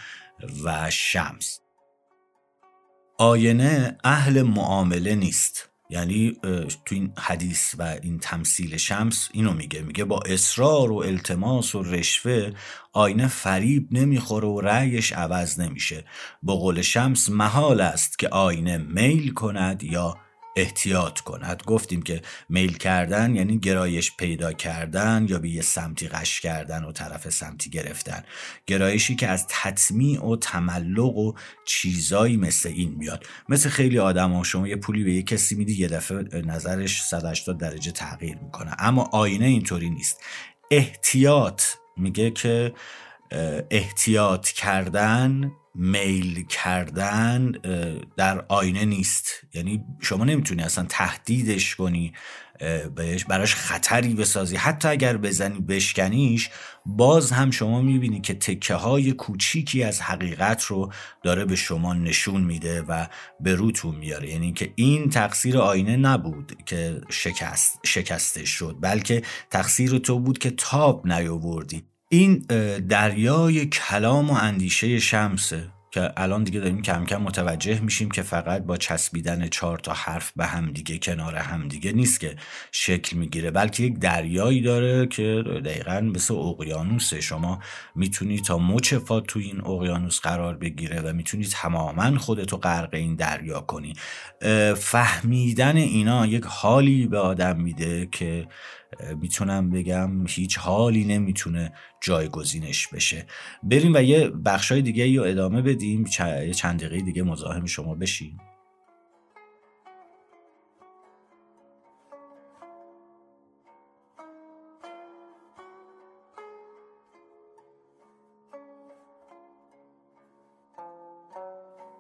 و 0.65 0.91
شمس. 0.91 1.62
آینه 3.23 3.99
اهل 4.05 4.43
معامله 4.43 5.15
نیست. 5.15 5.69
یعنی 5.91 6.37
تو 6.85 6.95
این 6.95 7.13
حدیث 7.19 7.75
و 7.79 7.83
این 8.03 8.19
تمثیل 8.19 8.77
شمس 8.77 9.29
اینو 9.33 9.53
میگه. 9.53 9.83
میگه 9.83 10.05
با 10.05 10.21
اصرار 10.27 10.93
و 10.93 10.97
التماس 10.97 11.75
و 11.75 11.83
رشوه 11.83 12.53
آینه 12.93 13.29
فریب 13.29 13.89
نمی‌خوره 13.91 14.49
و 14.49 14.61
رأیش 14.61 15.13
عوض 15.13 15.61
نمیشه. 15.61 16.05
با 16.43 16.57
قول 16.57 16.83
شمس 16.83 17.31
محال 17.31 17.81
است 17.81 18.19
که 18.19 18.29
آینه 18.29 18.79
میل 18.79 19.33
کند 19.33 19.83
یا 19.83 20.17
احتیاط 20.57 21.21
کند. 21.21 21.63
گفتیم 21.67 22.03
که 22.03 22.23
میل 22.49 22.73
کردن 22.73 23.37
یعنی 23.37 23.59
گرایش 23.59 24.17
پیدا 24.17 24.53
کردن 24.53 25.27
یا 25.29 25.39
به 25.39 25.49
یه 25.49 25.63
سمتی 25.63 26.09
قش 26.09 26.41
کردن 26.41 26.85
و 26.85 26.93
طرف 26.93 27.31
سمتی 27.31 27.71
گرفتن. 27.71 28.23
گرایشی 28.67 29.17
که 29.17 29.29
از 29.29 29.47
تطمیع 29.49 30.25
و 30.25 30.37
تملق 30.37 31.17
و 31.17 31.33
چیزایی 31.65 32.37
مثل 32.37 32.69
این 32.69 32.95
میاد. 32.95 33.27
مثل 33.49 33.69
خیلی 33.69 33.99
آدم 33.99 34.33
ها 34.33 34.43
شما 34.43 34.69
یه 34.69 34.77
پولی 34.77 35.05
به 35.05 35.13
یه 35.13 35.23
کسی 35.23 35.55
میدی 35.55 35.75
یه 35.75 35.89
دفعه 35.89 36.43
نظرش 36.43 37.03
180 37.03 37.59
درجه 37.59 37.93
تغییر 37.93 38.39
می‌کنه. 38.39 38.75
اما 38.79 39.03
آینه 39.13 39.47
اینطوری 39.47 39.91
نیست. 39.91 40.21
احتیاط 40.71 41.63
میگه 41.97 42.31
که 42.31 42.75
احتیاط 43.71 44.49
کردن 44.49 45.53
میل 45.75 46.47
کردن 46.47 47.53
در 48.17 48.45
آینه 48.49 48.85
نیست. 48.85 49.31
یعنی 49.55 49.85
شما 50.01 50.25
نمی‌تونی 50.25 50.63
اصلا 50.63 50.87
تهدیدش 50.89 51.75
کنی 51.75 52.13
بهش 52.95 53.25
براش 53.25 53.55
خطری 53.55 54.15
بسازی. 54.15 54.57
حتی 54.57 54.89
اگر 54.89 55.17
بزنی 55.17 55.61
بشکنیش 55.61 56.51
باز 56.87 57.31
هم 57.31 57.51
شما 57.51 57.83
می‌بینی 57.83 58.21
که 58.21 58.35
تکه 58.35 58.75
های 58.75 59.13
کوچیکی 59.13 59.83
از 59.83 60.01
حقیقت 60.01 60.65
رو 60.65 60.93
داره 61.23 61.45
به 61.45 61.57
شما 61.57 61.95
نشون 61.95 62.41
میده 62.41 62.83
و 62.83 63.07
به 63.41 63.55
روتون 63.55 63.95
میاره. 63.95 64.31
یعنی 64.31 64.53
که 64.53 64.73
این 64.77 65.11
تقصیر 65.11 65.59
آینه 65.59 65.97
نبود 65.97 66.65
که 66.67 67.01
شکست 67.11 67.79
شکسته 67.85 68.45
شد 68.45 68.77
بلکه 68.81 69.23
تقصیر 69.51 69.99
تو 69.99 70.19
بود 70.19 70.39
که 70.39 70.51
تاب 70.51 71.07
نیاوردی. 71.07 71.92
این 72.13 72.39
دریای 72.89 73.67
کلام 73.67 74.31
و 74.31 74.35
اندیشه 74.35 74.99
شمسه 74.99 75.69
که 75.91 76.13
الان 76.17 76.45
دیگه 76.45 76.61
داریم 76.61 76.83
کم 76.83 77.05
کم 77.05 77.23
متوجه 77.23 77.81
میشیم 77.81 78.11
که 78.11 78.23
فقط 78.23 78.63
با 78.63 78.77
چسبیدن 78.77 79.49
چهار 79.49 79.79
تا 79.79 79.93
حرف 79.93 80.33
به 80.37 80.47
هم 80.47 80.73
دیگه 80.73 80.99
کنار 80.99 81.35
هم 81.35 81.69
دیگه 81.69 81.93
نیست 81.93 82.21
که 82.21 82.37
شکل 82.73 83.17
می‌گیره 83.17 83.51
بلکه 83.51 83.83
یک 83.83 83.99
دریایی 83.99 84.61
داره 84.61 85.07
که 85.07 85.45
دقیقا 85.65 86.01
مثل 86.01 86.35
اقیانوسه. 86.35 87.21
شما 87.21 87.59
می‌تونی 87.95 88.41
تا 88.41 88.59
مچ 88.59 88.95
تو 89.29 89.39
این 89.39 89.61
اقیانوس 89.67 90.21
قرار 90.21 90.57
بگیره 90.57 91.01
و 91.01 91.13
می‌تونی 91.13 91.45
تماما 91.45 92.19
خودتو 92.19 92.57
غرق 92.57 92.95
این 92.95 93.17
دریا 93.17 93.61
کنی. 93.61 93.93
فهمیدن 94.77 95.77
اینا 95.77 96.27
یک 96.27 96.45
حالی 96.45 97.07
به 97.07 97.19
آدم 97.19 97.61
میده 97.61 98.07
که 98.07 98.47
می‌تونم 99.21 99.71
بگم 99.71 100.27
هیچ 100.27 100.59
حالی 100.59 101.05
نمی‌تونه 101.05 101.73
جایگزینش 102.01 102.89
بشه. 102.89 103.27
بریم 103.63 103.93
و 103.95 104.03
یه 104.03 104.29
بخشای 104.29 104.83
دیگه 104.83 105.17
رو 105.17 105.25
ادامه 105.25 105.63
بدیم. 105.63 106.05
چند 106.55 106.81
دقیقه 106.81 107.01
دیگه 107.01 107.23
مزاحم 107.23 107.67
شما 107.67 107.95
بشیم 107.95 108.41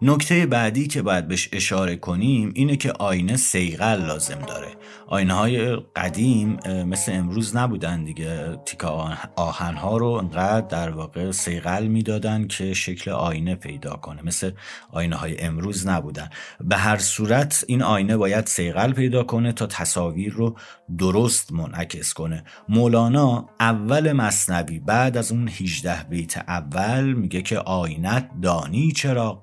نکته 0.04 0.46
بعدی 0.46 0.86
که 0.86 1.02
باید 1.02 1.28
بهش 1.28 1.48
اشاره 1.52 1.96
کنیم 1.96 2.52
اینه 2.54 2.76
که 2.76 2.92
آینه 2.92 3.36
سیغل 3.36 4.06
لازم 4.06 4.38
داره. 4.38 4.68
آینه 5.06 5.34
های 5.34 5.76
قدیم 5.76 6.58
مثل 6.86 7.12
امروز 7.12 7.56
نبودن 7.56 8.04
دیگه. 8.04 8.56
تیکا 8.64 9.14
آهن 9.36 9.74
ها 9.74 9.96
رو 9.96 10.06
انقدر 10.06 10.66
در 10.66 10.90
واقع 10.90 11.30
سیغل 11.30 11.86
می‌دادن 11.86 12.46
که 12.46 12.74
شکل 12.74 13.10
آینه 13.10 13.54
پیدا 13.54 13.90
کنه. 13.90 14.22
مثل 14.22 14.50
آینه 14.90 15.16
های 15.16 15.40
امروز 15.40 15.86
نبودن. 15.86 16.30
به 16.60 16.76
هر 16.76 16.98
صورت 16.98 17.64
این 17.68 17.82
آینه 17.82 18.16
باید 18.16 18.46
سیغل 18.46 18.92
پیدا 18.92 19.22
کنه 19.24 19.52
تا 19.52 19.66
تصاویر 19.66 20.32
رو 20.32 20.56
درست 20.98 21.52
منعکس 21.52 22.12
کنه. 22.12 22.44
مولانا 22.68 23.48
اول 23.60 24.12
مصنوی 24.12 24.78
بعد 24.78 25.16
از 25.16 25.32
اون 25.32 25.48
18 25.48 26.02
بیت 26.02 26.38
اول 26.38 27.12
میگه 27.12 27.42
که 27.42 27.58
آینت 27.58 28.30
دانی 28.42 28.92
چرا 28.92 29.40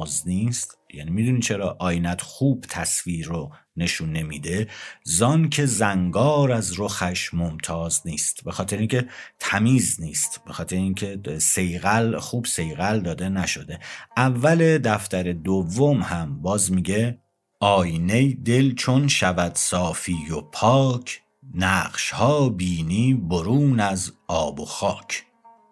قماز 0.00 0.28
نیست؟ 0.28 0.78
یعنی 0.94 1.10
می‌دونی 1.10 1.40
چرا 1.40 1.76
آینت 1.78 2.22
خوب 2.22 2.64
تصویر 2.68 3.26
رو 3.26 3.50
نشون 3.76 4.12
نمیده؟ 4.12 4.68
زان 5.04 5.48
که 5.48 5.66
زنگار 5.66 6.52
از 6.52 6.80
رخش 6.80 7.34
ممتاز 7.34 8.02
نیست. 8.04 8.44
به 8.44 8.52
خاطر 8.52 8.76
اینکه 8.76 9.08
تمیز 9.38 10.00
نیست. 10.00 10.40
به 10.46 10.52
خاطر 10.52 10.76
اینکه 10.76 11.20
سیغل 11.38 12.18
خوب 12.18 12.46
سیغل 12.46 13.00
داده 13.00 13.28
نشده. 13.28 13.78
اول 14.16 14.78
دفتر 14.78 15.32
دوم 15.32 16.02
هم 16.02 16.42
باز 16.42 16.72
میگه 16.72 17.18
آینه 17.60 18.32
دل 18.32 18.74
چون 18.74 19.08
شود 19.08 19.54
صافی 19.54 20.30
و 20.30 20.40
پاک 20.40 21.22
نقش 21.54 22.10
ها 22.10 22.48
بینی 22.48 23.14
برون 23.14 23.80
از 23.80 24.12
آب 24.28 24.60
و 24.60 24.64
خاک. 24.64 25.24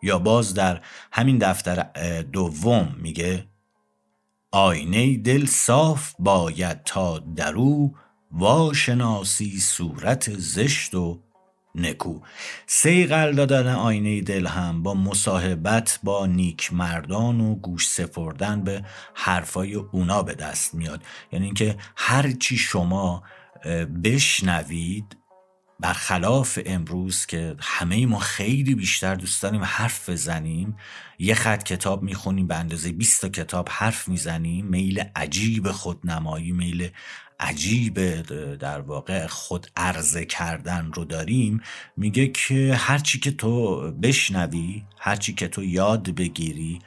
یا 0.02 0.18
باز 0.18 0.54
در 0.54 0.80
همین 1.12 1.38
دفتر 1.38 1.82
دوم 2.22 2.96
میگه 2.98 3.44
آینه 4.50 5.16
دل 5.16 5.46
صاف 5.46 6.14
باید 6.18 6.82
تا 6.82 7.18
درو 7.18 7.94
واشناسی 8.32 9.60
صورت 9.60 10.30
زشت 10.38 10.94
و 10.94 11.22
نکو. 11.74 12.20
سیقل 12.66 13.32
دادن 13.32 13.74
آینه 13.74 14.20
دل 14.20 14.46
هم 14.46 14.82
با 14.82 14.94
مصاحبت 14.94 16.00
با 16.02 16.26
نیک 16.26 16.72
مردان 16.72 17.40
و 17.40 17.54
گوش 17.54 17.88
سپردن 17.88 18.64
به 18.64 18.84
حرفای 19.14 19.74
اونا 19.74 20.22
به 20.22 20.34
دست 20.34 20.74
میاد. 20.74 21.02
یعنی 21.32 21.44
اینکه 21.44 21.76
هرچی 21.96 22.56
شما 22.56 23.22
بشنوید 24.04 25.16
برخلاف 25.80 26.58
امروز 26.66 27.26
که 27.26 27.56
همه 27.60 28.06
ما 28.06 28.18
خیلی 28.18 28.74
بیشتر 28.74 29.14
دوست 29.14 29.42
داریم 29.42 29.62
حرف 29.64 30.08
بزنیم 30.08 30.76
یه 31.18 31.34
خط 31.34 31.62
کتاب 31.62 32.02
می‌خونیم 32.02 32.46
به 32.46 32.56
اندازه 32.56 32.92
20 32.92 33.20
تا 33.20 33.28
کتاب 33.28 33.68
حرف 33.70 34.08
می‌زنیم. 34.08 34.66
میل 34.66 35.04
عجیب 35.16 35.70
خودنمایی 35.70 36.52
میل 36.52 36.88
عجیب 37.40 38.20
در 38.56 38.80
واقع 38.80 39.26
خود 39.26 39.66
عرضه 39.76 40.24
کردن 40.24 40.90
رو 40.94 41.04
داریم. 41.04 41.60
میگه 41.96 42.28
که 42.28 42.74
هرچی 42.78 43.20
که 43.20 43.30
تو 43.30 43.80
بشنوی 43.92 44.84
هرچی 44.98 45.34
که 45.34 45.48
تو 45.48 45.64
یاد 45.64 46.10
بگیری 46.10 46.78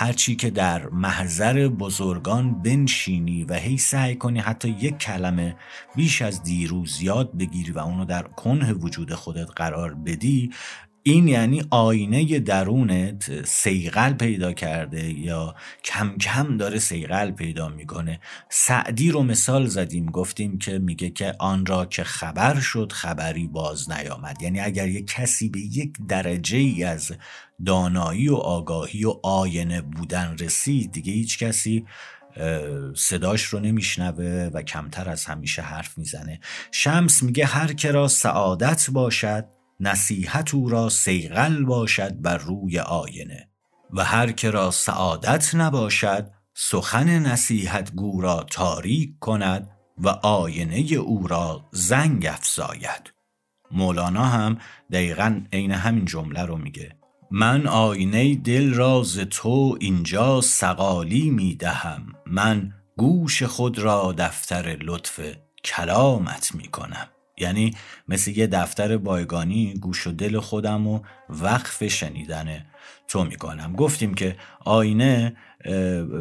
هرچی 0.00 0.36
که 0.36 0.50
در 0.50 0.88
محضر 0.88 1.68
بزرگان 1.68 2.62
بنشینی 2.62 3.44
و 3.44 3.54
هی 3.54 3.78
سعی 3.78 4.16
کنی 4.16 4.40
حتی 4.40 4.68
یک 4.68 4.98
کلمه 4.98 5.56
بیش 5.96 6.22
از 6.22 6.42
دیروز 6.42 7.02
یاد 7.02 7.36
بگیری 7.36 7.72
و 7.72 7.78
اونو 7.78 8.04
در 8.04 8.22
کنه 8.22 8.72
وجود 8.72 9.14
خودت 9.14 9.48
قرار 9.56 9.94
بدی 9.94 10.50
این 11.10 11.28
یعنی 11.28 11.62
آینه 11.70 12.38
درونت 12.38 13.44
سیقل 13.44 14.12
پیدا 14.12 14.52
کرده 14.52 15.10
یا 15.10 15.54
کم 15.84 16.16
کم 16.16 16.56
داره 16.56 16.78
سیقل 16.78 17.30
پیدا 17.30 17.68
می‌کنه. 17.68 18.20
سعدی 18.50 19.10
رو 19.10 19.22
مثال 19.22 19.66
زدیم 19.66 20.06
گفتیم 20.06 20.58
که 20.58 20.78
میگه 20.78 21.10
که 21.10 21.34
آن 21.38 21.66
را 21.66 21.86
که 21.86 22.04
خبر 22.04 22.60
شد 22.60 22.92
خبری 22.92 23.46
باز 23.46 23.90
نیامد. 23.90 24.42
یعنی 24.42 24.60
اگر 24.60 24.88
یک 24.88 25.06
کسی 25.06 25.48
به 25.48 25.60
یک 25.60 25.92
درجه 26.08 26.58
ای 26.58 26.84
از 26.84 27.12
دانایی 27.66 28.28
و 28.28 28.34
آگاهی 28.34 29.04
و 29.04 29.14
آینه 29.22 29.80
بودن 29.80 30.36
رسید 30.40 30.92
دیگه 30.92 31.12
هیچ 31.12 31.38
کسی 31.38 31.86
صداش 32.94 33.42
رو 33.42 33.60
نمیشنوه 33.60 34.50
و 34.52 34.62
کمتر 34.62 35.08
از 35.08 35.24
همیشه 35.24 35.62
حرف 35.62 35.98
می‌زنه. 35.98 36.40
شمس 36.72 37.22
میگه 37.22 37.46
هر 37.46 37.72
که 37.72 37.90
را 37.90 38.08
سعادت 38.08 38.90
باشد 38.90 39.57
نصیحت 39.80 40.54
او 40.54 40.68
را 40.68 40.88
سیغل 40.88 41.64
باشد 41.64 42.20
بر 42.20 42.36
روی 42.36 42.78
آینه 42.78 43.48
و 43.90 44.04
هر 44.04 44.32
که 44.32 44.50
را 44.50 44.70
سعادت 44.70 45.54
نباشد 45.54 46.30
سخن 46.54 47.18
نصیحت 47.18 47.92
گو 47.92 48.20
را 48.20 48.46
تاریک 48.50 49.18
کند 49.20 49.70
و 49.98 50.08
آینه 50.08 50.94
او 50.94 51.26
را 51.26 51.68
زنگ 51.72 52.26
افزاید. 52.26 53.12
مولانا 53.70 54.24
هم 54.24 54.58
دقیقا 54.92 55.40
عین 55.52 55.72
همین 55.72 56.04
جمله 56.04 56.42
رو 56.42 56.56
میگه. 56.56 56.96
من 57.30 57.66
آینه 57.66 58.34
دل 58.34 58.74
راز 58.74 59.18
تو 59.18 59.76
اینجا 59.80 60.40
سقالی 60.40 61.30
می‌دهم. 61.30 62.12
من 62.26 62.72
گوش 62.96 63.42
خود 63.42 63.78
را 63.78 64.14
دفتر 64.18 64.78
لطف 64.80 65.20
کلامت 65.64 66.54
می‌کنم. 66.54 67.08
یعنی 67.40 67.74
مثل 68.08 68.30
یه 68.30 68.46
دفتر 68.46 68.96
بایگانی 68.96 69.74
گوش 69.74 70.06
و 70.06 70.12
دل 70.12 70.40
خودم 70.40 70.86
و 70.86 71.00
وقف 71.28 71.84
شنیدن 71.84 72.64
تو 73.08 73.24
می‌کنم 73.24 73.72
گفتیم 73.72 74.14
که 74.14 74.36
آینه 74.64 75.36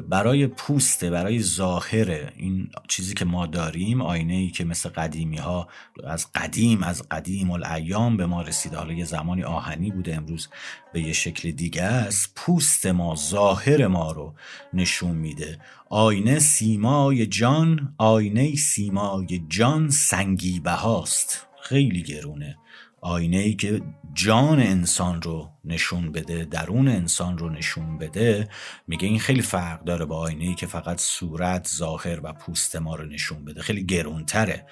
برای 0.10 0.48
پوسته 0.48 1.10
برای 1.10 1.42
ظاهر 1.42 2.32
این 2.36 2.70
چیزی 2.88 3.14
که 3.14 3.26
ما 3.26 3.46
داریم 3.46 4.02
آینه 4.02 4.34
ای 4.34 4.50
که 4.50 4.66
مثل 4.66 4.90
قدیمی 4.90 5.38
ها 5.38 5.68
از 6.04 6.32
قدیم 6.36 6.84
از 6.84 7.10
قدیم 7.10 7.52
الایام 7.52 8.18
به 8.18 8.26
ما 8.26 8.42
رسیده. 8.42 8.78
حالا 8.78 8.94
یه 8.94 9.06
زمانی 9.06 9.44
آهنی 9.44 9.92
بوده 9.92 10.16
امروز 10.16 10.48
به 10.94 11.02
یه 11.02 11.14
شکل 11.14 11.52
دیگه 11.52 11.84
است. 11.84 12.32
پوست 12.36 12.86
ما 12.86 13.16
ظاهر 13.16 13.88
ما 13.88 14.12
رو 14.12 14.34
نشون 14.74 15.16
میده. 15.16 15.60
آینه 15.90 16.40
سیمای 16.40 17.28
جان 17.28 17.94
آینه 17.98 18.56
سیمای 18.56 19.46
جان 19.50 19.90
سنگی 19.90 20.60
بهاست 20.60 21.48
خیلی 21.62 22.04
گرونه. 22.04 22.58
آینه 23.02 23.38
ای 23.38 23.54
که 23.54 23.82
جان 24.14 24.60
انسان 24.60 25.22
رو 25.22 25.50
نشون 25.66 26.12
بده 26.12 26.46
درون 26.46 26.88
انسان 26.88 27.38
رو 27.38 27.50
نشون 27.50 27.98
بده 27.98 28.50
میگه 28.88 29.08
این 29.08 29.20
خیلی 29.20 29.42
فرق 29.42 29.84
داره 29.84 30.06
با 30.06 30.18
آینه 30.18 30.46
ای 30.46 30.56
که 30.56 30.66
فقط 30.66 31.00
صورت 31.00 31.68
ظاهر 31.68 32.20
و 32.24 32.34
پوست 32.34 32.76
ما 32.76 32.96
رو 32.96 33.06
نشون 33.06 33.46
بده. 33.46 33.62
خیلی 33.62 33.86
گرونتره. 33.86 34.66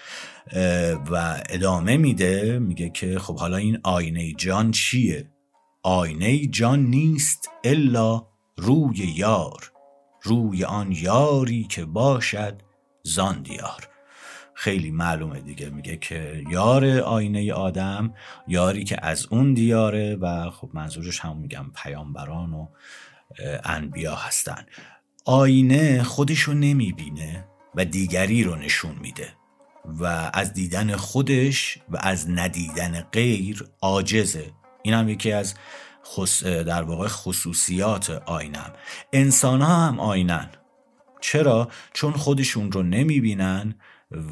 و 1.12 1.44
ادامه 1.50 1.98
میده 1.98 2.60
میگه 2.60 2.90
که 2.90 3.20
خب 3.20 3.40
حالا 3.40 3.58
این 3.58 3.80
آینه 3.84 4.34
جان 4.34 4.72
چیه؟ 4.72 5.30
آینه 5.84 6.46
جان 6.48 6.80
نیست 6.80 7.50
الا 7.64 8.28
روی 8.58 8.98
یار. 8.98 9.72
روی 10.22 10.64
آن 10.64 10.92
یاری 10.92 11.64
که 11.64 11.86
باشد 11.86 12.62
زان 13.04 13.42
دیار. 13.42 13.95
خیلی 14.56 14.92
معلومه 14.92 15.42
دیگه. 15.42 15.70
میگه 15.70 15.98
که 15.98 16.44
یار 16.50 16.86
آینه 17.00 17.54
آدم 17.54 18.14
یاری 18.48 18.84
که 18.84 19.06
از 19.06 19.28
اون 19.30 19.54
دیاره 19.54 20.16
و 20.16 20.50
خب 20.50 20.70
منظورش 20.74 21.20
هم 21.20 21.38
میگم 21.38 21.72
پیامبران 21.84 22.54
و 22.54 22.68
انبیا 23.64 24.16
هستن. 24.16 24.66
آینه 25.26 26.04
خودشو 26.04 26.54
نمی‌بینه 26.54 27.48
و 27.76 27.86
دیگری 27.86 28.44
رو 28.44 28.56
نشون 28.56 28.96
میده 29.02 29.28
و 29.86 30.32
از 30.34 30.54
دیدن 30.54 30.96
خودش 30.96 31.78
و 31.90 31.98
از 32.00 32.30
ندیدن 32.30 33.02
غیر 33.02 33.64
عاجزه. 33.82 34.52
این 34.84 34.94
هم 34.94 35.10
یکی 35.10 35.32
از 35.32 35.56
خص... 36.06 36.44
در 36.44 36.84
واقع 36.84 37.08
خصوصیات 37.08 38.10
آینم 38.10 38.74
انسان 39.14 39.62
ها 39.62 39.88
هم 39.88 40.00
آینن 40.00 40.50
چرا؟ 41.22 41.70
چون 41.94 42.12
خودشون 42.12 42.72
رو 42.72 42.84
نمی‌بینن 42.84 43.76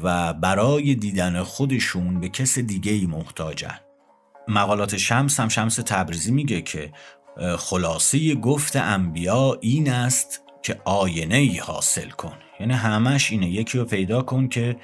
و 0.02 0.34
برای 0.34 0.94
دیدن 0.94 1.42
خودشون 1.42 2.20
به 2.20 2.28
کس 2.28 2.58
دیگه 2.58 2.92
ای 2.92 3.06
محتاجن. 3.06 3.78
مقالات 4.48 4.96
شمس 4.96 5.40
هم 5.40 5.48
شمس 5.48 5.74
تبریزی 5.74 6.32
میگه 6.32 6.62
که 6.62 6.92
خلاصه 7.58 8.34
گفت 8.34 8.76
انبیا 8.76 9.58
این 9.60 9.90
است 9.90 10.42
که 10.62 10.80
آینه 10.84 11.36
ای 11.36 11.58
حاصل 11.58 12.10
کن. 12.10 12.36
یعنی 12.60 12.72
همش 12.72 13.30
اینه. 13.30 13.50
یکی 13.50 13.78
رو 13.78 13.84
پیدا 13.84 14.22
کن 14.22 14.48
که 14.48 14.76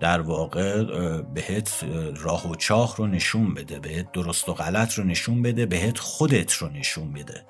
در 0.00 0.20
واقع 0.20 0.84
بهت 1.22 1.84
راه 2.16 2.50
و 2.50 2.54
چاه 2.54 2.96
رو 2.96 3.06
نشون 3.06 3.54
بده 3.54 3.78
بهت 3.78 4.12
درست 4.12 4.48
و 4.48 4.54
غلط 4.54 4.94
رو 4.94 5.04
نشون 5.04 5.42
بده 5.42 5.66
بهت 5.66 5.98
خودت 5.98 6.52
رو 6.52 6.68
نشون 6.68 7.12
بده. 7.12 7.46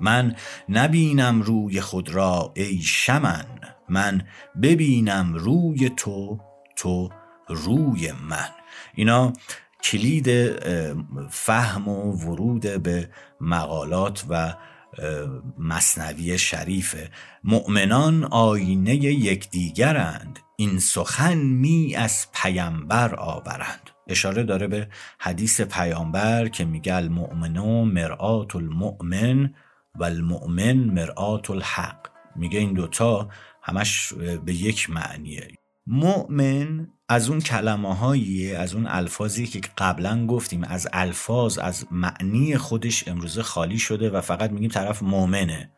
من 0.00 0.36
نبینم 0.68 1.42
روی 1.42 1.80
خود 1.80 2.10
را 2.10 2.52
ای 2.56 2.82
شمن. 2.82 3.46
من 3.88 4.22
ببینم 4.62 5.34
روی 5.34 5.90
تو 5.96 6.40
تو 6.76 7.08
روی 7.48 8.12
من. 8.12 8.48
اینا 8.94 9.32
کلید 9.82 10.50
فهم 11.30 11.88
و 11.88 12.12
ورود 12.12 12.82
به 12.82 13.10
مقالات 13.40 14.24
و 14.28 14.54
مصنوی 15.58 16.38
شریفه. 16.38 17.10
مؤمنان 17.44 18.24
آینه 18.24 18.94
یکدیگرند. 18.94 20.38
این 20.56 20.78
سخن 20.78 21.38
می 21.38 21.94
از 21.94 22.26
پیامبر 22.42 23.14
آورند. 23.14 23.90
اشاره 24.08 24.42
داره 24.42 24.66
به 24.66 24.88
حدیث 25.18 25.60
پیامبر 25.60 26.48
که 26.48 26.64
میگه 26.64 26.94
المؤمنو 26.94 27.84
مرآت 27.84 28.56
المؤمن 28.56 29.54
و 29.94 30.04
المؤمن 30.04 30.76
مرآت 30.76 31.50
الحق. 31.50 32.06
میگه 32.36 32.58
این 32.58 32.72
دوتا 32.72 33.28
همش 33.62 34.12
به 34.44 34.54
یک 34.54 34.90
معنیه. 34.90 35.48
مؤمن 35.86 36.88
از 37.08 37.28
اون 37.28 37.40
کلمه 37.40 37.94
هایی 37.94 38.54
از 38.54 38.74
اون 38.74 38.86
الفاظی 38.86 39.46
که 39.46 39.60
قبلا 39.78 40.26
گفتیم 40.26 40.64
از 40.64 40.88
الفاظ 40.92 41.58
از 41.58 41.86
معنی 41.90 42.56
خودش 42.56 43.08
امروزه 43.08 43.42
خالی 43.42 43.78
شده 43.78 44.10
و 44.10 44.20
فقط 44.20 44.50
میگیم 44.50 44.70
طرف 44.70 45.02
مؤمنه. 45.02 45.70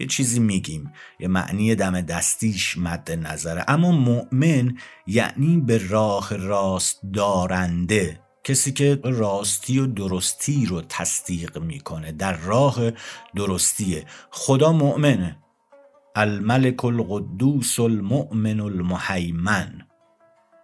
یه 0.00 0.06
چیزی 0.06 0.40
میگیم 0.40 0.92
یه 1.20 1.28
معنی 1.28 1.74
دم 1.74 2.00
دستیش 2.00 2.78
مد 2.78 3.10
نظره. 3.12 3.64
اما 3.68 3.92
مؤمن 3.92 4.78
یعنی 5.06 5.60
به 5.60 5.88
راه 5.88 6.36
راست 6.36 7.00
دارنده. 7.14 8.20
کسی 8.44 8.72
که 8.72 9.00
راستی 9.04 9.78
و 9.78 9.86
درستی 9.86 10.66
رو 10.66 10.82
تصدیق 10.82 11.58
می‌کنه 11.58 12.12
در 12.12 12.36
راه 12.36 12.90
درستیه. 13.36 14.04
خدا 14.30 14.72
مؤمنه. 14.72 15.38
الملک 16.16 16.84
القدوس 16.84 17.80
المؤمن 17.80 18.60
المهیمن. 18.60 19.86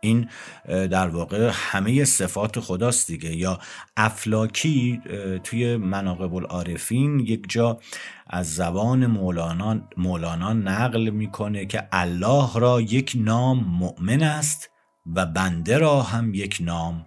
این 0.01 0.29
در 0.67 1.09
واقع 1.09 1.51
همه 1.55 2.05
صفات 2.05 2.61
خداست 2.61 3.07
دیگه. 3.07 3.37
یا 3.37 3.59
افلاکی 3.97 5.01
توی 5.45 5.77
مناقب 5.77 6.35
العارفین 6.35 7.21
یک 7.21 7.45
جا 7.49 7.81
از 8.27 8.55
زبان 8.55 9.07
مولانا, 9.07 9.81
مولانا 9.97 10.53
نقل 10.53 11.11
می‌کنه 11.11 11.67
که 11.67 11.89
الله 11.93 12.49
را 12.55 12.81
یک 12.81 13.13
نام 13.17 13.65
مؤمن 13.65 14.23
است 14.23 14.71
و 15.15 15.27
بنده 15.27 15.79
را 15.79 16.03
هم 16.03 16.35
یک 16.35 16.59
نام 16.61 17.07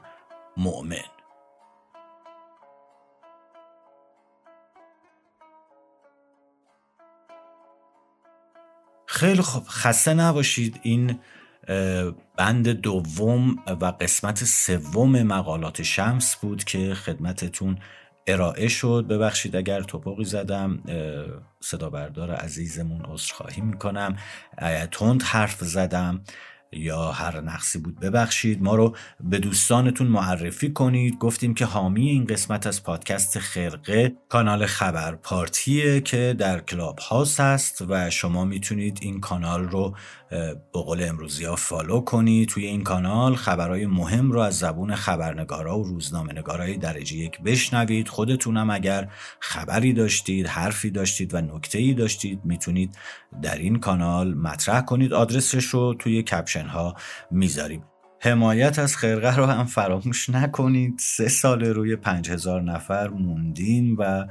مؤمن. 0.57 1.18
خیلی 9.19 9.41
خوب. 9.41 9.63
خسته 9.67 10.13
نباشید. 10.13 10.79
این 10.83 11.19
بند 12.37 12.69
دوم 12.69 13.55
و 13.67 13.85
قسمت 13.85 14.43
سوم 14.43 15.23
مقالات 15.23 15.81
شمس 15.81 16.35
بود 16.35 16.63
که 16.63 16.93
خدمتتون 16.93 17.77
ارائه 18.27 18.67
شد. 18.67 19.05
ببخشید 19.09 19.55
اگر 19.55 19.81
توپقی 19.81 20.23
زدم. 20.23 20.83
صدا 21.59 21.89
بردار 21.89 22.31
عزیزمون 22.31 23.01
عذرخواهی 23.05 23.61
می‌کنم. 23.61 24.15
تند 24.91 25.23
حرف 25.23 25.63
زدم. 25.63 26.21
یا 26.71 27.11
هر 27.11 27.41
نقصی 27.41 27.79
بود 27.79 27.99
ببخشید 27.99 28.61
ما 28.61 28.75
رو 28.75 28.95
به 29.19 29.39
دوستانتون 29.39 30.07
معرفی 30.07 30.73
کنید. 30.73 31.17
گفتیم 31.17 31.53
که 31.53 31.65
حامی 31.65 32.09
این 32.09 32.25
قسمت 32.25 32.67
از 32.67 32.83
پادکست 32.83 33.39
خرقه 33.39 34.13
کانال 34.29 34.65
خبر 34.65 35.15
پارتیه 35.15 36.01
که 36.01 36.35
در 36.37 36.59
Clubhouse 36.59 37.39
هست 37.39 37.81
و 37.89 38.09
شما 38.09 38.45
می‌تونید 38.45 38.99
این 39.01 39.19
کانال 39.19 39.63
رو 39.69 39.95
به 40.73 40.81
قول 40.81 41.03
امروزی 41.03 41.45
ها 41.45 41.55
follow 41.55 42.01
کنید. 42.01 42.49
توی 42.49 42.65
این 42.65 42.83
کانال 42.83 43.35
خبرهای 43.35 43.85
مهم 43.85 44.31
رو 44.31 44.39
از 44.39 44.57
زبون 44.57 44.95
خبرنگارا 44.95 45.79
و 45.79 45.83
روزنامه 45.83 46.33
نگارای 46.33 46.77
درجه 46.77 47.17
یک 47.17 47.41
بشنوید. 47.41 48.07
خودتونم 48.07 48.69
اگر 48.69 49.09
خبری 49.39 49.93
داشتید 49.93 50.47
حرفی 50.47 50.89
داشتید 50.89 51.33
و 51.33 51.41
نکته 51.41 51.77
ای 51.77 51.93
داشتید 51.93 52.41
می‌تونید 52.43 52.97
در 53.41 53.57
این 53.57 53.79
کانال 53.79 54.33
مطرح 54.33 54.81
کنید. 54.81 55.13
آدرسش 55.13 55.65
رو 55.65 55.93
توی 55.93 56.23
کپشن 56.23 56.58
ها 56.67 56.95
می‌ذاریم. 57.31 57.83
حمایت 58.21 58.79
از 58.79 58.97
خرقه 58.97 59.35
رو 59.35 59.45
هم 59.45 59.65
فراموش 59.65 60.29
نکنید. 60.29 60.99
سه 60.99 61.27
سال 61.27 61.65
روی 61.65 61.95
پنج 61.95 62.29
هزار 62.29 62.61
نفر 62.61 63.07
موندیم 63.07 63.95
و 63.99 64.25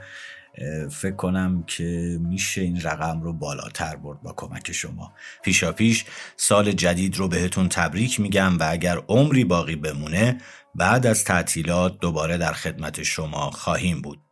فکر 0.90 1.16
کنم 1.16 1.62
که 1.66 2.18
میشه 2.20 2.60
این 2.60 2.80
رقم 2.80 3.20
رو 3.20 3.32
بالاتر 3.32 3.96
برد 3.96 4.22
با 4.22 4.34
کمک 4.36 4.72
شما. 4.72 5.12
پیشا 5.42 5.72
پیش 5.72 6.04
سال 6.36 6.72
جدید 6.72 7.16
رو 7.16 7.28
بهتون 7.28 7.68
تبریک 7.68 8.20
میگم 8.20 8.58
و 8.58 8.66
اگر 8.70 8.98
عمری 9.08 9.44
باقی 9.44 9.76
بمونه 9.76 10.38
بعد 10.74 11.06
از 11.06 11.24
تعطیلات 11.24 11.98
دوباره 12.00 12.38
در 12.38 12.52
خدمت 12.52 13.02
شما 13.02 13.50
خواهیم 13.50 14.02
بود. 14.02 14.27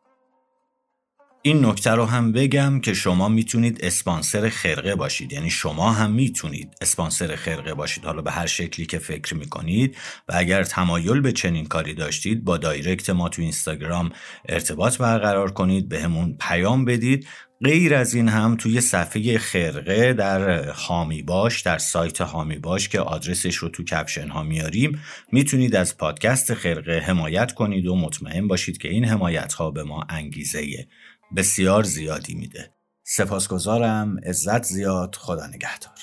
این 1.47 1.65
نکته 1.65 1.91
رو 1.91 2.05
هم 2.05 2.33
بگم 2.33 2.81
که 2.81 2.95
شما 2.95 3.29
می‌تونید 3.29 3.85
اسپانسر 3.85 4.49
خرقه 4.49 4.95
باشید. 4.95 5.33
یعنی 5.33 5.51
شما 5.51 5.93
هم 5.93 6.13
می‌تونید 6.13 6.77
اسپانسر 6.81 7.37
خرقه 7.37 7.75
باشید. 7.75 8.05
حالا 8.05 8.23
به 8.23 8.31
هر 8.31 8.47
شکلی 8.47 8.87
که 8.87 8.99
فکر 8.99 9.35
می‌کنید 9.35 9.97
و 10.29 10.33
اگر 10.37 10.65
تمایل 10.65 11.21
به 11.21 11.33
چنین 11.33 11.67
کاری 11.67 11.95
داشتید 11.95 12.45
با 12.45 12.57
دایرکت 12.57 13.11
ما 13.11 13.29
تو 13.29 13.43
اینستاگرام 13.43 14.11
ارتباط 14.49 14.99
برقرار 14.99 15.53
کنید 15.53 15.89
به 15.89 16.03
همون 16.03 16.37
پیام 16.41 16.85
بدید. 16.85 17.27
غیر 17.65 17.95
از 17.95 18.15
این 18.15 18.29
هم 18.29 18.57
توی 18.57 18.81
صفحه 18.81 19.39
خرقه 19.39 20.13
در 20.13 20.71
حامی 20.71 21.23
باش 21.23 21.61
در 21.61 21.79
سایت 21.79 22.21
حامی 22.21 22.59
باش 22.59 22.89
که 22.89 23.01
آدرسش 23.01 23.57
رو 23.57 23.69
تو 23.69 23.85
کپشن 23.85 24.29
ها 24.29 24.43
میاریم 24.43 25.01
می‌تونید 25.33 25.77
از 25.77 25.97
پادکست 25.97 26.55
خرقه 26.55 26.99
حمایت 26.99 27.53
کنید 27.53 27.87
و 27.87 27.97
مطمئن 27.97 28.49
باشید 28.49 28.79
که 28.79 28.89
این 28.89 29.05
حمایت 29.05 29.53
ها 29.53 29.71
به 29.71 29.83
ما 29.83 30.07
انگیزه 30.09 30.87
بسیار 31.35 31.83
زیادی 31.83 32.35
میده. 32.35 32.75
سپاسگزارم. 33.05 34.17
عزت 34.27 34.63
زیاد. 34.63 35.15
خدا 35.15 35.47
نگهدار. 35.47 35.99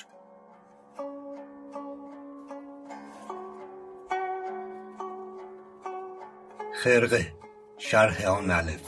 خرقه. 6.83 7.33
شرح 7.77 8.25
آن 8.25 8.51
الف. 8.51 8.81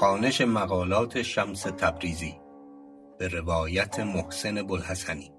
خانش 0.00 0.40
مقالات 0.40 1.22
شمس 1.22 1.62
تبریزی. 1.62 2.40
به 3.18 3.28
روایت 3.28 4.00
محسن 4.00 4.66
بلحسنی 4.66 5.32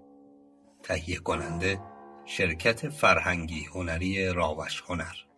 تهیه 0.83 1.17
کننده 1.17 1.81
شرکت 2.25 2.89
فرهنگی 2.89 3.65
هنری 3.65 4.33
راوش 4.33 4.83
هنر. 4.87 5.32